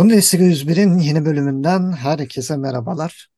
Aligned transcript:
Bundesliga 0.00 0.44
101'in 0.44 0.98
yeni 0.98 1.24
bölümünden 1.24 1.92
herkese 1.92 2.56
merhabalar. 2.56 3.28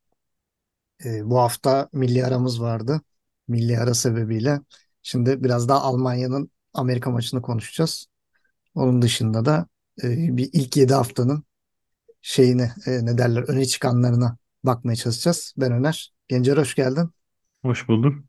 Ee, 1.04 1.30
bu 1.30 1.38
hafta 1.38 1.88
milli 1.92 2.26
aramız 2.26 2.62
vardı. 2.62 3.00
Milli 3.48 3.78
ara 3.78 3.94
sebebiyle. 3.94 4.60
Şimdi 5.02 5.44
biraz 5.44 5.68
daha 5.68 5.80
Almanya'nın 5.80 6.50
Amerika 6.74 7.10
maçını 7.10 7.42
konuşacağız. 7.42 8.06
Onun 8.74 9.02
dışında 9.02 9.44
da 9.44 9.66
e, 10.02 10.36
bir 10.36 10.50
ilk 10.52 10.76
7 10.76 10.94
haftanın 10.94 11.44
şeyini 12.20 12.70
e, 12.86 13.06
ne 13.06 13.18
derler 13.18 13.42
öne 13.42 13.64
çıkanlarına 13.64 14.36
bakmaya 14.64 14.96
çalışacağız. 14.96 15.54
Ben 15.56 15.72
Öner. 15.72 16.12
Gencer 16.28 16.56
hoş 16.56 16.74
geldin. 16.74 17.10
Hoş 17.62 17.88
buldum. 17.88 18.26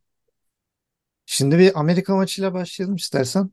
Şimdi 1.26 1.58
bir 1.58 1.80
Amerika 1.80 2.16
maçıyla 2.16 2.54
başlayalım 2.54 2.96
istersen. 2.96 3.52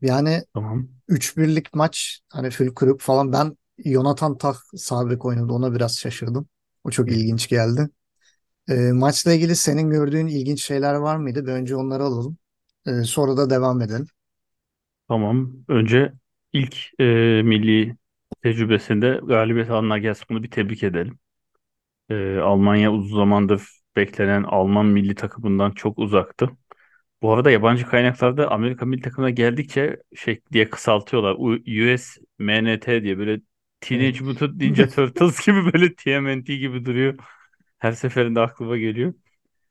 Yani 0.00 0.44
Tamam. 0.54 0.88
3-1'lik 1.08 1.74
maç 1.74 2.20
hani 2.28 2.50
Fülkrug 2.50 3.00
falan 3.00 3.32
ben 3.32 3.56
Jonathan 3.78 4.38
Tah 4.38 4.56
sağ 4.76 5.10
bek 5.10 5.24
oynadı 5.24 5.52
ona 5.52 5.74
biraz 5.74 5.98
şaşırdım. 5.98 6.48
O 6.84 6.90
çok 6.90 7.10
ilginç 7.12 7.48
geldi. 7.48 7.88
E, 8.68 8.74
maçla 8.92 9.32
ilgili 9.34 9.56
senin 9.56 9.90
gördüğün 9.90 10.28
ilginç 10.28 10.64
şeyler 10.64 10.94
var 10.94 11.16
mıydı? 11.16 11.46
Bir 11.46 11.52
önce 11.52 11.76
onları 11.76 12.04
alalım. 12.04 12.38
E, 12.86 12.92
sonra 13.04 13.36
da 13.36 13.50
devam 13.50 13.82
edelim. 13.82 14.06
Tamam. 15.08 15.52
Önce 15.68 16.12
ilk 16.52 16.76
e, 17.00 17.04
milli 17.44 17.96
tecrübesinde 18.42 19.20
galibiyet 19.24 19.70
alan 19.70 19.88
Nagelsmann'ı 19.88 20.42
bir 20.42 20.50
tebrik 20.50 20.82
edelim. 20.82 21.18
E, 22.10 22.38
Almanya 22.38 22.92
uzun 22.94 23.16
zamandır 23.16 23.62
beklenen 23.96 24.42
Alman 24.44 24.86
milli 24.86 25.14
takımından 25.14 25.70
çok 25.72 25.98
uzaktı. 25.98 26.50
Bu 27.22 27.32
arada 27.34 27.50
yabancı 27.52 27.86
kaynaklarda 27.86 28.50
Amerika 28.52 28.86
milli 28.86 29.02
takımına 29.02 29.30
geldikçe 29.30 30.02
şey 30.16 30.42
diye 30.52 30.70
kısaltıyorlar. 30.70 31.34
US 31.36 32.18
MNT 32.38 33.04
diye 33.04 33.18
böyle. 33.18 33.40
Teenage 33.84 34.20
Mutant 34.24 34.56
Ninja 34.56 34.88
Turtles 34.96 35.46
gibi 35.46 35.72
böyle 35.72 35.94
TMNT 35.94 36.46
gibi 36.56 36.84
duruyor. 36.84 37.18
Her 37.78 37.92
seferinde 37.92 38.40
aklıma 38.40 38.76
geliyor. 38.78 39.14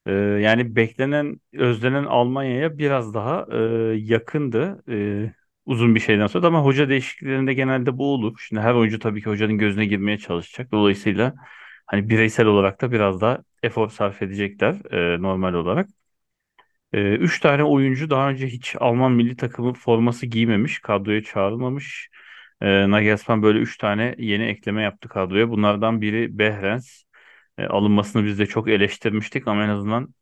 Ee, 0.08 0.12
yani 0.14 0.76
beklenen, 0.76 1.42
özlenen 1.54 2.06
Almanya'ya 2.06 2.78
biraz 2.78 3.14
daha 3.14 3.48
e, 3.52 3.58
yakındı 3.98 4.84
e, 4.90 5.34
uzun 5.66 5.96
bir 5.96 6.00
şeyden 6.00 6.28
sonra. 6.28 6.48
Ama 6.48 6.64
hoca 6.66 6.90
değişikliklerinde 6.90 7.54
genelde 7.54 7.98
bu 7.98 8.14
olur. 8.14 8.38
Şimdi 8.48 8.62
her 8.62 8.74
oyuncu 8.74 9.00
tabii 9.00 9.22
ki 9.24 9.30
hocanın 9.30 9.58
gözüne 9.58 9.86
girmeye 9.86 10.18
çalışacak. 10.18 10.72
Dolayısıyla 10.72 11.34
hani 11.88 12.10
bireysel 12.10 12.46
olarak 12.46 12.82
da 12.82 12.92
biraz 12.92 13.22
daha 13.22 13.44
efor 13.64 13.90
sarf 13.90 14.22
edecekler 14.22 14.94
e, 14.94 15.22
normal 15.22 15.54
olarak. 15.54 15.90
E, 16.94 17.16
üç 17.16 17.40
tane 17.40 17.64
oyuncu 17.64 18.10
daha 18.10 18.30
önce 18.30 18.48
hiç 18.48 18.76
Alman 18.80 19.12
milli 19.12 19.36
takımı 19.36 19.74
forması 19.74 20.26
giymemiş, 20.26 20.80
kadroya 20.80 21.24
çağrılmamış. 21.24 22.10
E, 22.64 22.92
Nagelsmann 22.92 23.44
böyle 23.44 23.60
üç 23.60 23.78
tane 23.78 24.16
yeni 24.18 24.44
ekleme 24.46 24.82
yaptı 24.84 25.10
kadroya. 25.10 25.50
Bunlardan 25.50 26.02
biri 26.02 26.40
Behrens. 26.40 27.04
E, 27.58 27.66
alınmasını 27.66 28.26
biz 28.26 28.40
de 28.40 28.46
çok 28.46 28.70
eleştirmiştik 28.70 29.48
ama 29.48 29.64
en 29.64 29.70
azından 29.70 30.14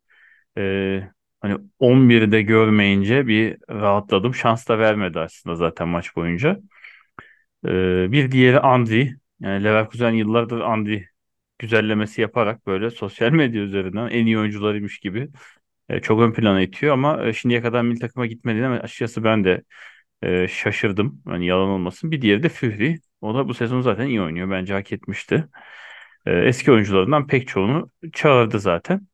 ee, 0.57 1.09
hani 1.41 1.57
11'de 1.79 2.41
görmeyince 2.41 3.27
bir 3.27 3.57
rahatladım. 3.69 4.35
Şans 4.35 4.67
da 4.69 4.79
vermedi 4.79 5.19
aslında 5.19 5.55
zaten 5.55 5.87
maç 5.87 6.15
boyunca. 6.15 6.59
Ee, 7.65 8.11
bir 8.11 8.31
diğeri 8.31 8.59
Andri. 8.59 9.15
Yani 9.39 9.63
Leverkusen 9.63 10.11
yıllardır 10.11 10.59
Andri 10.61 11.07
güzellemesi 11.59 12.21
yaparak 12.21 12.67
böyle 12.67 12.91
sosyal 12.91 13.31
medya 13.31 13.61
üzerinden 13.61 14.07
en 14.09 14.25
iyi 14.25 14.39
oyuncularıymış 14.39 14.99
gibi 14.99 15.29
e, 15.89 15.99
çok 16.01 16.21
ön 16.21 16.33
plana 16.33 16.61
itiyor 16.61 16.93
ama 16.93 17.27
e, 17.27 17.33
şimdiye 17.33 17.61
kadar 17.61 17.81
milli 17.81 17.99
takıma 17.99 18.25
gitmediğine 18.25 18.67
ama 18.67 18.75
açıkçası 18.77 19.23
ben 19.23 19.43
de 19.45 19.63
e, 20.21 20.47
şaşırdım. 20.47 21.21
Hani 21.25 21.45
yalan 21.47 21.69
olmasın. 21.69 22.11
Bir 22.11 22.21
diğeri 22.21 22.43
de 22.43 22.49
Führy. 22.49 22.99
O 23.21 23.35
da 23.35 23.47
bu 23.47 23.53
sezon 23.53 23.81
zaten 23.81 24.07
iyi 24.07 24.21
oynuyor. 24.21 24.51
Bence 24.51 24.73
hak 24.73 24.91
etmişti. 24.93 25.47
E, 26.25 26.31
eski 26.33 26.71
oyuncularından 26.71 27.27
pek 27.27 27.47
çoğunu 27.47 27.91
çağırdı 28.13 28.59
zaten. 28.59 29.07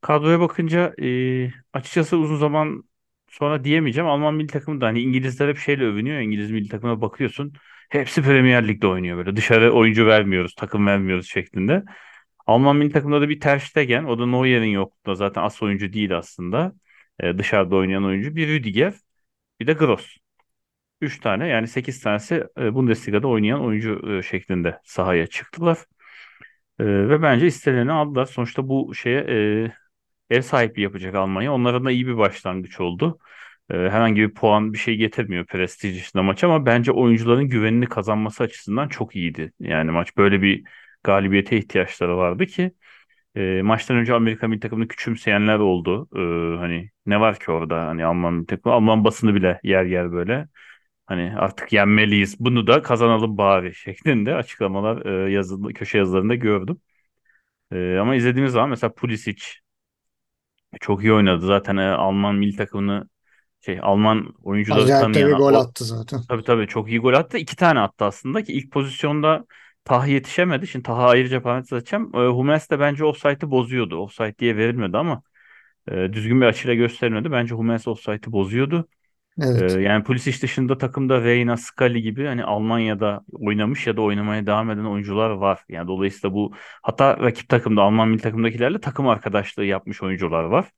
Kadroya 0.00 0.40
bakınca 0.40 0.94
e, 1.02 1.50
açıkçası 1.72 2.16
uzun 2.16 2.36
zaman 2.36 2.84
sonra 3.28 3.64
diyemeyeceğim. 3.64 4.10
Alman 4.10 4.34
milli 4.34 4.46
takımı 4.48 4.80
da 4.80 4.86
hani 4.86 5.00
İngilizler 5.00 5.48
hep 5.48 5.58
şeyle 5.58 5.84
övünüyor. 5.84 6.20
İngiliz 6.20 6.50
milli 6.50 6.68
takımına 6.68 7.00
bakıyorsun. 7.00 7.52
Hepsi 7.90 8.22
Premier 8.22 8.68
Lig'de 8.68 8.86
oynuyor 8.86 9.18
böyle. 9.18 9.36
Dışarı 9.36 9.72
oyuncu 9.72 10.06
vermiyoruz, 10.06 10.54
takım 10.54 10.86
vermiyoruz 10.86 11.28
şeklinde. 11.28 11.84
Alman 12.46 12.76
milli 12.76 12.92
takımda 12.92 13.20
da 13.20 13.28
bir 13.28 13.40
Ter 13.40 13.58
Stegen. 13.58 14.04
O 14.04 14.18
da 14.18 14.26
Neuer'in 14.26 14.66
yokluğunda 14.66 15.14
zaten 15.14 15.42
as 15.42 15.62
oyuncu 15.62 15.92
değil 15.92 16.16
aslında. 16.18 16.72
E, 17.20 17.38
dışarıda 17.38 17.76
oynayan 17.76 18.04
oyuncu. 18.04 18.36
Bir 18.36 18.48
Rüdiger, 18.48 18.94
bir 19.60 19.66
de 19.66 19.72
Gross. 19.72 20.21
Üç 21.02 21.20
tane 21.20 21.48
yani 21.48 21.68
sekiz 21.68 22.00
tanesi 22.00 22.44
e, 22.58 22.74
Bundesliga'da 22.74 23.28
oynayan 23.28 23.64
oyuncu 23.64 24.18
e, 24.18 24.22
şeklinde 24.22 24.80
sahaya 24.84 25.26
çıktılar. 25.26 25.78
E, 26.78 26.84
ve 26.84 27.22
bence 27.22 27.46
istediğini 27.46 27.92
aldılar. 27.92 28.26
Sonuçta 28.26 28.68
bu 28.68 28.94
şeye 28.94 29.20
e, 30.30 30.36
ev 30.36 30.42
sahipliği 30.42 30.82
yapacak 30.82 31.14
Almanya. 31.14 31.52
Onlara 31.54 31.84
da 31.84 31.90
iyi 31.90 32.06
bir 32.06 32.18
başlangıç 32.18 32.80
oldu. 32.80 33.18
Ee, 33.70 33.74
herhangi 33.76 34.20
bir 34.22 34.34
puan 34.34 34.72
bir 34.72 34.78
şey 34.78 34.96
getirmiyor 34.96 35.46
prestij 35.46 35.96
dışında 35.96 36.22
maç 36.22 36.44
ama 36.44 36.66
bence 36.66 36.92
oyuncuların 36.92 37.48
güvenini 37.48 37.86
kazanması 37.86 38.42
açısından 38.42 38.88
çok 38.88 39.16
iyiydi. 39.16 39.52
Yani 39.60 39.90
maç 39.90 40.16
böyle 40.16 40.42
bir 40.42 40.64
galibiyete 41.04 41.58
ihtiyaçları 41.58 42.16
vardı 42.16 42.46
ki 42.46 42.72
e, 43.36 43.62
maçtan 43.62 43.96
önce 43.96 44.14
Amerika 44.14 44.48
milli 44.48 44.60
takımını 44.60 44.88
küçümseyenler 44.88 45.58
oldu. 45.58 46.08
Ee, 46.16 46.58
hani 46.58 46.90
ne 47.06 47.20
var 47.20 47.38
ki 47.38 47.50
orada 47.50 47.86
hani 47.86 48.04
Alman 48.04 48.34
milli 48.34 48.46
takımı 48.46 48.74
Alman 48.74 49.04
basını 49.04 49.34
bile 49.34 49.60
yer 49.62 49.84
yer 49.84 50.12
böyle 50.12 50.48
hani 51.06 51.34
artık 51.38 51.72
yenmeliyiz 51.72 52.40
bunu 52.40 52.66
da 52.66 52.82
kazanalım 52.82 53.38
bari 53.38 53.74
şeklinde 53.76 54.34
açıklamalar 54.34 55.06
e, 55.28 55.32
yazılı 55.32 55.72
köşe 55.74 55.98
yazılarında 55.98 56.34
gördüm. 56.34 56.80
E, 57.72 57.98
ama 57.98 58.14
izlediğimiz 58.16 58.52
zaman 58.52 58.70
mesela 58.70 58.94
Pulisic 58.94 59.42
çok 60.80 61.02
iyi 61.04 61.12
oynadı. 61.12 61.46
Zaten 61.46 61.76
e, 61.76 61.88
Alman 61.88 62.34
milli 62.34 62.56
takımını 62.56 63.08
şey 63.60 63.78
Alman 63.82 64.34
oyuncuları 64.42 64.84
Acayip 64.84 65.00
tanıyan 65.00 65.32
gol 65.38 65.54
o 65.54 65.58
attı 65.58 65.84
zaten. 65.84 66.20
tabii 66.28 66.44
tabii 66.44 66.66
çok 66.66 66.88
iyi 66.88 66.98
gol 66.98 67.14
attı. 67.14 67.38
İki 67.38 67.56
tane 67.56 67.80
attı 67.80 68.04
aslında 68.04 68.42
ki 68.44 68.52
ilk 68.52 68.72
pozisyonda 68.72 69.44
Taha 69.84 70.06
yetişemedi. 70.06 70.66
Şimdi 70.66 70.82
Taha 70.82 71.08
ayrıca 71.08 71.42
parantez 71.42 71.72
açacağım. 71.72 72.12
E, 72.14 72.18
Hummels 72.18 72.70
de 72.70 72.80
bence 72.80 73.04
offside'ı 73.04 73.50
bozuyordu. 73.50 73.96
Offside 73.96 74.38
diye 74.38 74.56
verilmedi 74.56 74.96
ama 74.98 75.22
e, 75.88 76.12
düzgün 76.12 76.40
bir 76.40 76.46
açıyla 76.46 76.74
gösterilmedi. 76.74 77.32
Bence 77.32 77.54
Hummels 77.54 77.88
offside'ı 77.88 78.32
bozuyordu. 78.32 78.88
Evet. 79.40 79.76
yani 79.80 80.04
Pulisic 80.04 80.42
dışında 80.42 80.78
takımda 80.78 81.24
Reyna, 81.24 81.56
Scully 81.56 82.02
gibi 82.02 82.26
hani 82.26 82.44
Almanya'da 82.44 83.20
oynamış 83.32 83.86
ya 83.86 83.96
da 83.96 84.00
oynamaya 84.02 84.46
devam 84.46 84.70
eden 84.70 84.84
oyuncular 84.84 85.30
var. 85.30 85.60
Yani 85.68 85.88
dolayısıyla 85.88 86.34
bu 86.34 86.52
hatta 86.82 87.18
rakip 87.18 87.48
takımda 87.48 87.82
Alman 87.82 88.08
milli 88.08 88.20
takımdakilerle 88.22 88.80
takım 88.80 89.08
arkadaşlığı 89.08 89.64
yapmış 89.64 90.02
oyuncular 90.02 90.44
var. 90.44 90.70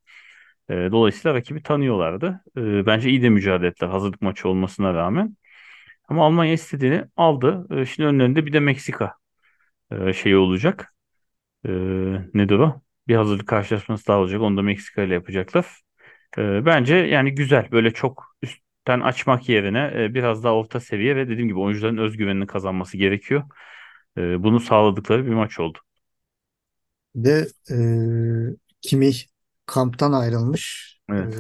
E, 0.71 0.75
dolayısıyla 0.75 1.35
rakibi 1.35 1.63
tanıyorlardı. 1.63 2.41
E, 2.57 2.87
bence 2.87 3.11
iyi 3.11 3.23
de 3.23 3.29
mücadele 3.29 3.69
ettiler 3.69 3.91
hazırlık 3.91 4.23
maçı 4.23 4.49
olmasına 4.49 4.95
rağmen. 4.95 5.37
Ama 6.09 6.27
Almanya 6.27 6.53
istediğini 6.53 7.05
aldı. 7.17 7.67
E, 7.71 7.87
şimdi 7.87 8.09
önlerinde 8.09 8.47
bir 8.47 8.53
de 8.53 8.61
Meksika 8.61 9.15
e, 9.93 10.13
şeyi 10.13 10.37
olacak. 10.37 10.95
E, 11.67 11.71
nedir 12.35 12.59
o? 12.59 12.83
Bir 13.09 13.17
hazırlık 13.17 13.49
karşılaşması 13.49 14.07
daha 14.09 14.19
olacak. 14.19 14.41
Onu 14.41 14.57
da 14.57 14.63
Meksika 14.63 15.03
ile 15.03 15.15
yapacaklar. 15.15 15.67
E, 16.39 16.67
bence 16.67 16.95
yani 16.97 17.35
güzel. 17.35 17.71
Böyle 17.73 17.91
çok 17.91 18.25
üstten 18.43 19.01
açmak 19.01 19.49
yerine 19.49 19.93
e, 19.97 20.15
biraz 20.15 20.45
daha 20.45 20.55
orta 20.55 20.81
seviye 20.81 21.17
ve 21.17 21.29
dediğim 21.29 21.49
gibi 21.49 21.59
oyuncuların 21.61 21.99
özgüvenini 21.99 22.47
kazanması 22.47 22.97
gerekiyor. 22.97 23.43
E, 24.19 24.43
bunu 24.43 24.61
sağladıkları 24.61 25.27
bir 25.27 25.35
maç 25.35 25.61
oldu. 25.61 25.79
De 27.15 27.47
e, 27.71 27.77
Kimmich 28.81 29.25
kamptan 29.67 30.13
ayrılmış. 30.13 30.95
E, 31.13 31.15
Evet. 31.15 31.35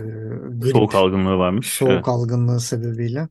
grip 0.61 0.73
Soğuk 0.73 0.94
algınlığı 0.94 1.38
varmış. 1.38 1.82
Evet. 1.87 2.05
soğuk 2.05 2.08
algınlığı 2.08 2.61
sebebiyle. 2.61 3.29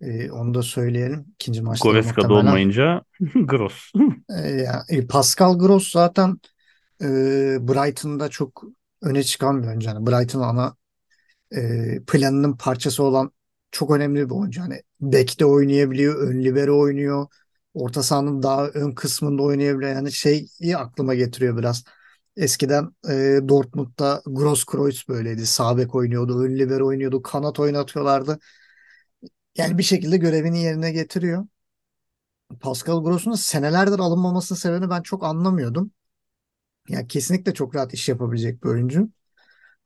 E, 0.00 0.30
onu 0.32 0.54
da 0.54 0.62
söyleyelim. 0.62 1.26
İkinci 1.34 1.62
maçta 1.62 1.98
da 1.98 2.02
Goretzka'da 2.02 2.34
muhtemelen. 2.34 2.34
olmayınca 2.34 3.02
Gross. 3.34 3.92
E, 4.30 4.34
ya, 4.50 4.84
e, 4.88 5.06
Pascal 5.06 5.58
Gross 5.58 5.90
zaten 5.92 6.40
e, 7.02 7.06
Brighton'da 7.68 8.28
çok 8.28 8.64
öne 9.02 9.22
çıkan 9.22 9.62
bir 9.62 9.68
oyuncu. 9.68 9.88
Yani 9.88 10.06
Brighton 10.06 10.40
ana 10.42 10.76
e, 11.56 11.98
planının 12.06 12.56
parçası 12.56 13.02
olan 13.02 13.32
çok 13.70 13.90
önemli 13.90 14.26
bir 14.30 14.34
oyuncu. 14.34 14.60
Hani 14.62 14.82
bekte 15.00 15.44
oynayabiliyor, 15.46 16.28
ön 16.28 16.44
libero 16.44 16.78
oynuyor. 16.80 17.26
Orta 17.74 18.02
sahanın 18.02 18.42
daha 18.42 18.68
ön 18.68 18.92
kısmında 18.92 19.42
oynayabiliyor. 19.42 19.92
Yani 19.92 20.12
şeyi 20.12 20.76
aklıma 20.76 21.14
getiriyor 21.14 21.58
biraz. 21.58 21.84
Eskiden 22.36 22.90
e, 23.08 23.40
Dortmund'da 23.48 24.22
Grosskreutz 24.26 25.08
böyleydi. 25.08 25.46
Sağ 25.46 25.78
bek 25.78 25.94
oynuyordu, 25.94 26.42
ön 26.44 26.58
libero 26.58 26.86
oynuyordu, 26.86 27.22
kanat 27.22 27.60
oynatıyorlardı. 27.60 28.38
Yani 29.56 29.78
bir 29.78 29.82
şekilde 29.82 30.16
görevini 30.16 30.62
yerine 30.62 30.92
getiriyor. 30.92 31.46
Pascal 32.60 33.02
Gross'un 33.04 33.32
senelerdir 33.32 33.98
alınmamasının 33.98 34.58
sebebini 34.58 34.90
ben 34.90 35.02
çok 35.02 35.24
anlamıyordum. 35.24 35.92
Yani 36.88 37.08
kesinlikle 37.08 37.54
çok 37.54 37.74
rahat 37.74 37.94
iş 37.94 38.08
yapabilecek 38.08 38.64
bir 38.64 38.68
oyuncu. 38.68 39.10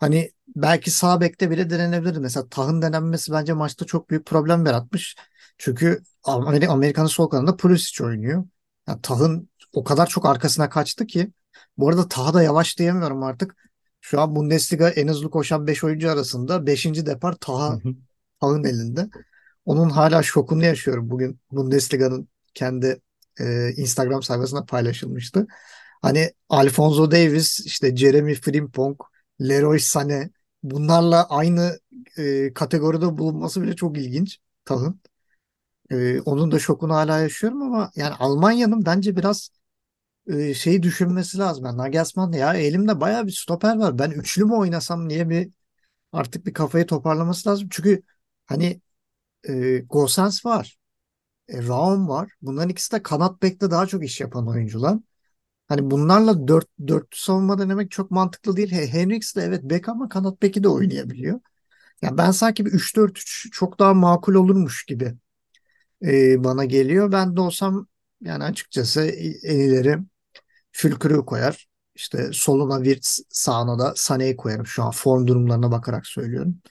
Hani 0.04 0.32
belki 0.56 0.90
sağ 0.90 1.20
bekte 1.20 1.50
bile 1.50 1.70
denenebilir. 1.70 2.16
Mesela 2.16 2.48
Tah'ın 2.48 2.82
denenmesi 2.82 3.32
bence 3.32 3.52
maçta 3.52 3.84
çok 3.84 4.10
büyük 4.10 4.26
problem 4.26 4.66
yaratmış. 4.66 5.16
Çünkü 5.58 6.02
Amerika, 6.24 6.72
Amerika'nın 6.72 7.06
sol 7.06 7.28
kanadında 7.28 7.56
Pulisic 7.56 8.04
oynuyor. 8.04 8.44
Ya 8.88 9.00
Tah'ın 9.00 9.48
o 9.72 9.84
kadar 9.84 10.06
çok 10.06 10.26
arkasına 10.26 10.68
kaçtı 10.68 11.06
ki. 11.06 11.32
Bu 11.78 11.88
arada 11.88 12.08
Tah'a 12.08 12.34
da 12.34 12.42
yavaş 12.42 12.78
diyemiyorum 12.78 13.22
artık. 13.22 13.70
Şu 14.00 14.20
an 14.20 14.36
Bundesliga 14.36 14.88
en 14.88 15.08
hızlı 15.08 15.30
koşan 15.30 15.66
5 15.66 15.84
oyuncu 15.84 16.10
arasında 16.10 16.66
beşinci 16.66 17.06
depar 17.06 17.32
Hı 17.32 17.38
Tah'a 17.40 17.74
hı. 17.74 17.94
Tah'ın 18.40 18.64
elinde. 18.64 19.08
Onun 19.64 19.90
hala 19.90 20.22
şokunu 20.22 20.64
yaşıyorum. 20.64 21.10
Bugün 21.10 21.40
Bundesliga'nın 21.50 22.28
kendi 22.54 23.00
e, 23.40 23.72
Instagram 23.76 24.22
sayfasında 24.22 24.64
paylaşılmıştı. 24.64 25.46
Hani 26.02 26.32
Alphonso 26.48 27.10
Davies, 27.10 27.60
işte 27.60 27.96
Jeremy 27.96 28.34
Frimpong, 28.34 28.96
Leroy 29.40 29.78
Sané 29.78 30.31
bunlarla 30.62 31.28
aynı 31.31 31.78
e, 32.19 32.52
kategoride 32.54 33.19
bulunması 33.19 33.62
bile 33.62 33.76
çok 33.76 33.98
ilginç 33.98 34.38
Tah'ın. 34.64 35.00
E, 35.90 36.20
onun 36.20 36.52
da 36.52 36.58
şokunu 36.58 36.94
hala 36.94 37.19
yaşıyorum 37.20 37.62
ama 37.62 37.92
yani 37.96 38.14
Almanya'nın 38.14 38.86
bence 38.86 39.16
biraz 39.16 39.50
e, 40.28 40.54
şeyi 40.54 40.82
düşünmesi 40.84 41.38
lazım. 41.38 41.64
Yani 41.66 41.78
Nagelsmann 41.78 42.32
ya 42.32 42.54
elimde 42.54 43.00
bayağı 43.00 43.26
bir 43.26 43.32
stoper 43.32 43.76
var. 43.78 43.98
Ben 43.98 44.10
üçlü 44.10 44.44
mü 44.44 44.54
oynasam 44.54 45.08
niye 45.08 45.28
bir 45.31 45.52
artık 46.12 46.46
bir 46.46 46.54
kafayı 46.54 46.87
toparlaması 46.87 47.50
lazım. 47.50 47.69
Çünkü 47.72 48.02
hani 48.46 48.80
e, 49.48 49.78
Gosens 49.78 50.46
var. 50.46 50.78
E, 51.48 51.62
Raum 51.69 52.08
var. 52.08 52.32
Bunların 52.42 52.69
ikisi 52.70 52.92
de 52.92 53.02
kanat 53.02 53.42
bekte 53.42 53.70
daha 53.70 53.87
çok 53.87 54.04
iş 54.04 54.20
yapan 54.20 54.48
oyuncular. 54.48 54.98
Hani 55.69 55.90
bunlarla 55.90 56.49
dört, 56.49 56.69
dörtlü 56.88 57.19
savunma 57.19 57.58
denemek 57.58 57.90
çok 57.90 58.11
mantıklı 58.11 58.56
değil. 58.56 58.72
He, 58.72 58.87
Henriks 58.88 59.37
de 59.37 59.43
evet 59.43 59.62
bek 59.64 59.88
ama 59.88 60.08
kanat 60.08 60.43
beki 60.43 60.62
de 60.64 60.69
oynayabiliyor. 60.69 61.40
Yani 62.02 62.19
ben 62.19 62.31
sanki 62.31 62.66
bir 62.66 62.72
üç 62.72 62.96
dört 62.96 63.19
üç 63.19 63.49
çok 63.52 63.78
daha 63.81 63.94
makul 63.94 64.34
olurmuş 64.34 64.84
gibi 64.87 65.14
e, 66.05 66.44
bana 66.44 66.64
geliyor. 66.64 67.12
Ben 67.12 67.37
de 67.37 67.40
olsam 67.40 67.87
yani 68.22 68.44
açıkçası 68.44 69.02
en 69.44 69.58
ileri 69.61 69.99
Fülkür'ü 70.72 71.26
koyar. 71.26 71.69
İşte 71.94 72.31
soluna 72.32 72.84
Wirtz, 72.84 73.22
sağına 73.31 73.78
da 73.78 73.88
Sané'yi 73.96 74.37
koyarım. 74.37 74.66
Şu 74.66 74.82
an 74.82 74.90
form 74.90 75.26
durumlarına 75.26 75.72
bakarak 75.72 76.06
söylüyorum. 76.06 76.62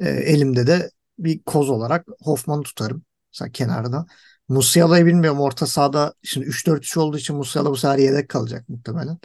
E, 0.00 0.08
elimde 0.10 0.66
de 0.66 0.90
bir 1.18 1.42
koz 1.44 1.70
olarak 1.70 2.06
Hoffman'ı 2.22 2.62
tutarım. 2.62 3.04
Mesela 3.34 3.52
kenarda. 3.52 4.06
Musiala'yı 4.48 5.06
bilmiyorum. 5.06 5.40
Orta 5.40 5.66
sahada 5.66 6.14
şimdi 6.22 6.46
3-4-3 6.46 6.96
olduğu 6.96 7.18
için 7.18 7.36
Musiala 7.36 7.70
bu 7.70 7.76
sefer 7.76 7.98
yedek 7.98 8.28
kalacak 8.28 8.68
muhtemelen. 8.68 9.18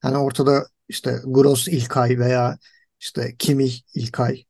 Hani 0.00 0.16
ortada 0.18 0.66
işte 0.88 1.20
Gross 1.24 1.68
İlkay 1.68 2.18
veya 2.18 2.58
işte 3.00 3.36
Kimmich 3.38 3.80
İlkay 3.94 4.44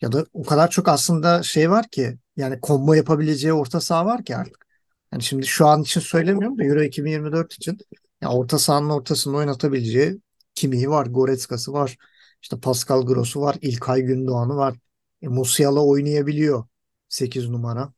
ya 0.00 0.12
da 0.12 0.26
o 0.32 0.42
kadar 0.42 0.70
çok 0.70 0.88
aslında 0.88 1.42
şey 1.42 1.70
var 1.70 1.88
ki 1.88 2.18
yani 2.36 2.58
combo 2.62 2.94
yapabileceği 2.94 3.52
orta 3.52 3.80
saha 3.80 4.06
var 4.06 4.24
ki 4.24 4.36
artık. 4.36 4.66
Yani 5.12 5.22
şimdi 5.22 5.46
şu 5.46 5.66
an 5.66 5.82
için 5.82 6.00
söylemiyorum 6.00 6.58
da 6.58 6.64
Euro 6.64 6.82
2024 6.82 7.52
için 7.54 7.78
ya 8.20 8.30
orta 8.30 8.58
sahanın 8.58 8.90
ortasında 8.90 9.36
oynatabileceği 9.36 10.20
Kimmich'i 10.54 10.90
var, 10.90 11.06
Goretzka'sı 11.06 11.72
var. 11.72 11.96
İşte 12.42 12.60
Pascal 12.60 13.02
Gross'u 13.06 13.40
var, 13.40 13.56
İlkay 13.62 14.02
Gündoğan'ı 14.02 14.56
var. 14.56 14.74
E, 15.22 15.28
Musiala 15.28 15.84
oynayabiliyor 15.84 16.64
8 17.08 17.48
numara. 17.48 17.92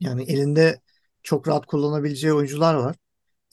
Yani 0.00 0.22
elinde 0.22 0.80
çok 1.22 1.48
rahat 1.48 1.66
kullanabileceği 1.66 2.32
oyuncular 2.34 2.74
var. 2.74 2.96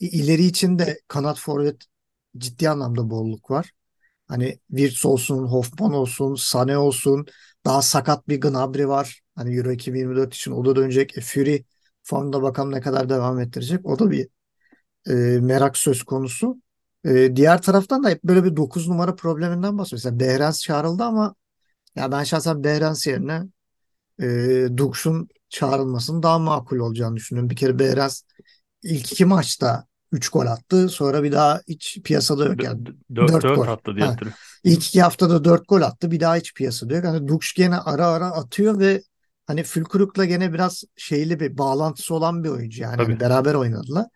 İleri 0.00 0.44
için 0.44 0.78
de 0.78 1.00
kanat 1.08 1.40
forvet 1.40 1.84
ciddi 2.38 2.70
anlamda 2.70 3.10
bolluk 3.10 3.50
var. 3.50 3.70
Hani 4.28 4.58
Wirtz 4.70 5.06
olsun, 5.06 5.46
Hoffman 5.46 5.92
olsun, 5.92 6.34
Sané 6.36 6.76
olsun. 6.76 7.26
Daha 7.66 7.82
sakat 7.82 8.28
bir 8.28 8.40
Gnabry 8.40 8.88
var. 8.88 9.20
Hani 9.36 9.56
Euro 9.56 9.72
2024 9.72 10.34
için 10.34 10.52
o 10.52 10.64
da 10.64 10.76
dönecek. 10.76 11.18
E, 11.18 11.20
Fury 11.20 11.64
formda 12.02 12.42
bakalım 12.42 12.72
ne 12.72 12.80
kadar 12.80 13.08
devam 13.08 13.40
ettirecek. 13.40 13.86
O 13.86 13.98
da 13.98 14.10
bir 14.10 14.28
e, 15.08 15.12
merak 15.40 15.76
söz 15.76 16.02
konusu. 16.02 16.62
E, 17.04 17.36
diğer 17.36 17.62
taraftan 17.62 18.04
da 18.04 18.08
hep 18.10 18.24
böyle 18.24 18.44
bir 18.44 18.56
9 18.56 18.88
numara 18.88 19.14
probleminden 19.16 19.78
bahsediyor. 19.78 19.98
Mesela 19.98 20.20
Behrens 20.20 20.62
çağrıldı 20.62 21.04
ama 21.04 21.34
ya 21.96 22.12
ben 22.12 22.24
şahsen 22.24 22.64
Behrens 22.64 23.06
yerine 23.06 23.42
e, 24.22 24.66
Dux'un 24.76 25.28
çağrılmasının 25.48 26.22
daha 26.22 26.38
makul 26.38 26.78
olacağını 26.78 27.16
düşünüyorum. 27.16 27.50
Bir 27.50 27.56
kere 27.56 27.78
Behrens 27.78 28.22
ilk 28.82 29.12
iki 29.12 29.24
maçta 29.24 29.86
3 30.12 30.28
gol 30.28 30.46
attı. 30.46 30.88
Sonra 30.88 31.22
bir 31.22 31.32
daha 31.32 31.60
hiç 31.68 31.98
piyasada 32.04 32.44
yok 32.46 32.62
yani. 32.62 32.80
4 33.14 33.42
4 33.42 33.54
gol. 33.54 33.68
attı 33.68 33.96
diye 33.96 34.06
Ha. 34.06 34.10
hatırlıyorum. 34.10 34.40
İlk 34.64 34.86
iki 34.86 35.02
haftada 35.02 35.44
4 35.44 35.68
gol 35.68 35.82
attı. 35.82 36.10
Bir 36.10 36.20
daha 36.20 36.36
hiç 36.36 36.54
piyasada 36.54 36.94
yok. 36.96 37.04
Hani 37.04 37.28
Dux 37.28 37.52
gene 37.54 37.76
ara 37.78 38.06
ara 38.06 38.26
atıyor 38.26 38.78
ve 38.78 39.02
hani 39.46 39.62
Fülkruk'la 39.62 40.24
gene 40.24 40.52
biraz 40.52 40.84
şeyli 40.96 41.40
bir 41.40 41.58
bağlantısı 41.58 42.14
olan 42.14 42.44
bir 42.44 42.48
oyuncu 42.48 42.82
yani. 42.82 42.96
Hani 42.96 43.20
beraber 43.20 43.54
oynadılar. 43.54 44.06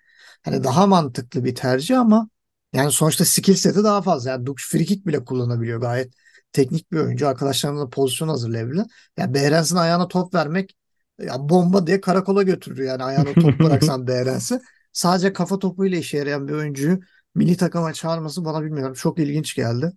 Hani 0.44 0.64
daha 0.64 0.86
mantıklı 0.86 1.44
bir 1.44 1.54
tercih 1.54 2.00
ama 2.00 2.28
yani 2.72 2.92
sonuçta 2.92 3.24
skill 3.24 3.54
seti 3.54 3.84
daha 3.84 4.02
fazla. 4.02 4.30
Yani 4.30 4.46
Dux 4.46 4.56
free 4.70 4.84
kick 4.84 5.06
bile 5.06 5.24
kullanabiliyor. 5.24 5.80
Gayet 5.80 6.12
teknik 6.52 6.92
bir 6.92 6.98
oyuncu. 6.98 7.28
Arkadaşlarına 7.28 7.80
da 7.80 7.90
pozisyon 7.90 8.28
hazırlayabilir. 8.28 8.86
Yani 9.16 9.34
Behrens'in 9.34 9.76
ayağına 9.76 10.08
top 10.08 10.34
vermek 10.34 10.76
ya 11.20 11.48
bomba 11.48 11.86
diye 11.86 12.00
karakola 12.00 12.42
götürür 12.42 12.84
yani 12.84 13.04
ayağına 13.04 13.32
top 13.34 13.60
bıraksan 13.64 14.06
Behrens'i. 14.06 14.60
Sadece 14.92 15.32
kafa 15.32 15.58
topuyla 15.58 15.98
işe 15.98 16.18
yarayan 16.18 16.48
bir 16.48 16.52
oyuncuyu 16.52 17.00
milli 17.34 17.56
takıma 17.56 17.92
çağırması 17.92 18.44
bana 18.44 18.62
bilmiyorum 18.64 18.94
çok 18.94 19.18
ilginç 19.18 19.54
geldi. 19.54 19.92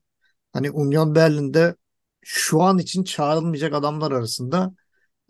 Hani 0.53 0.71
Union 0.71 1.15
Berlin'de 1.15 1.75
şu 2.21 2.61
an 2.61 2.77
için 2.77 3.03
çağrılmayacak 3.03 3.73
adamlar 3.73 4.11
arasında 4.11 4.73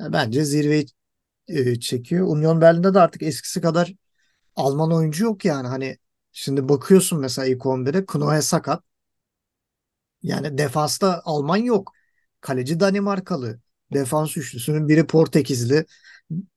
e, 0.01 0.13
bence 0.13 0.45
zirveyi 0.45 0.85
e, 1.47 1.79
çekiyor. 1.79 2.27
Union 2.27 2.61
Berlin'de 2.61 2.93
de 2.93 2.99
artık 2.99 3.21
eskisi 3.23 3.61
kadar 3.61 3.93
Alman 4.55 4.93
oyuncu 4.93 5.23
yok 5.25 5.45
yani. 5.45 5.67
Hani 5.67 5.97
şimdi 6.31 6.69
bakıyorsun 6.69 7.19
mesela 7.19 7.47
ilk 7.47 7.65
11'e 7.65 8.05
Knoe 8.05 8.41
sakat. 8.41 8.83
Yani 10.23 10.57
defansta 10.57 11.21
Alman 11.25 11.57
yok. 11.57 11.93
Kaleci 12.41 12.79
Danimarkalı. 12.79 13.59
Defans 13.93 14.37
üçlüsünün 14.37 14.87
biri 14.87 15.07
Portekizli, 15.07 15.85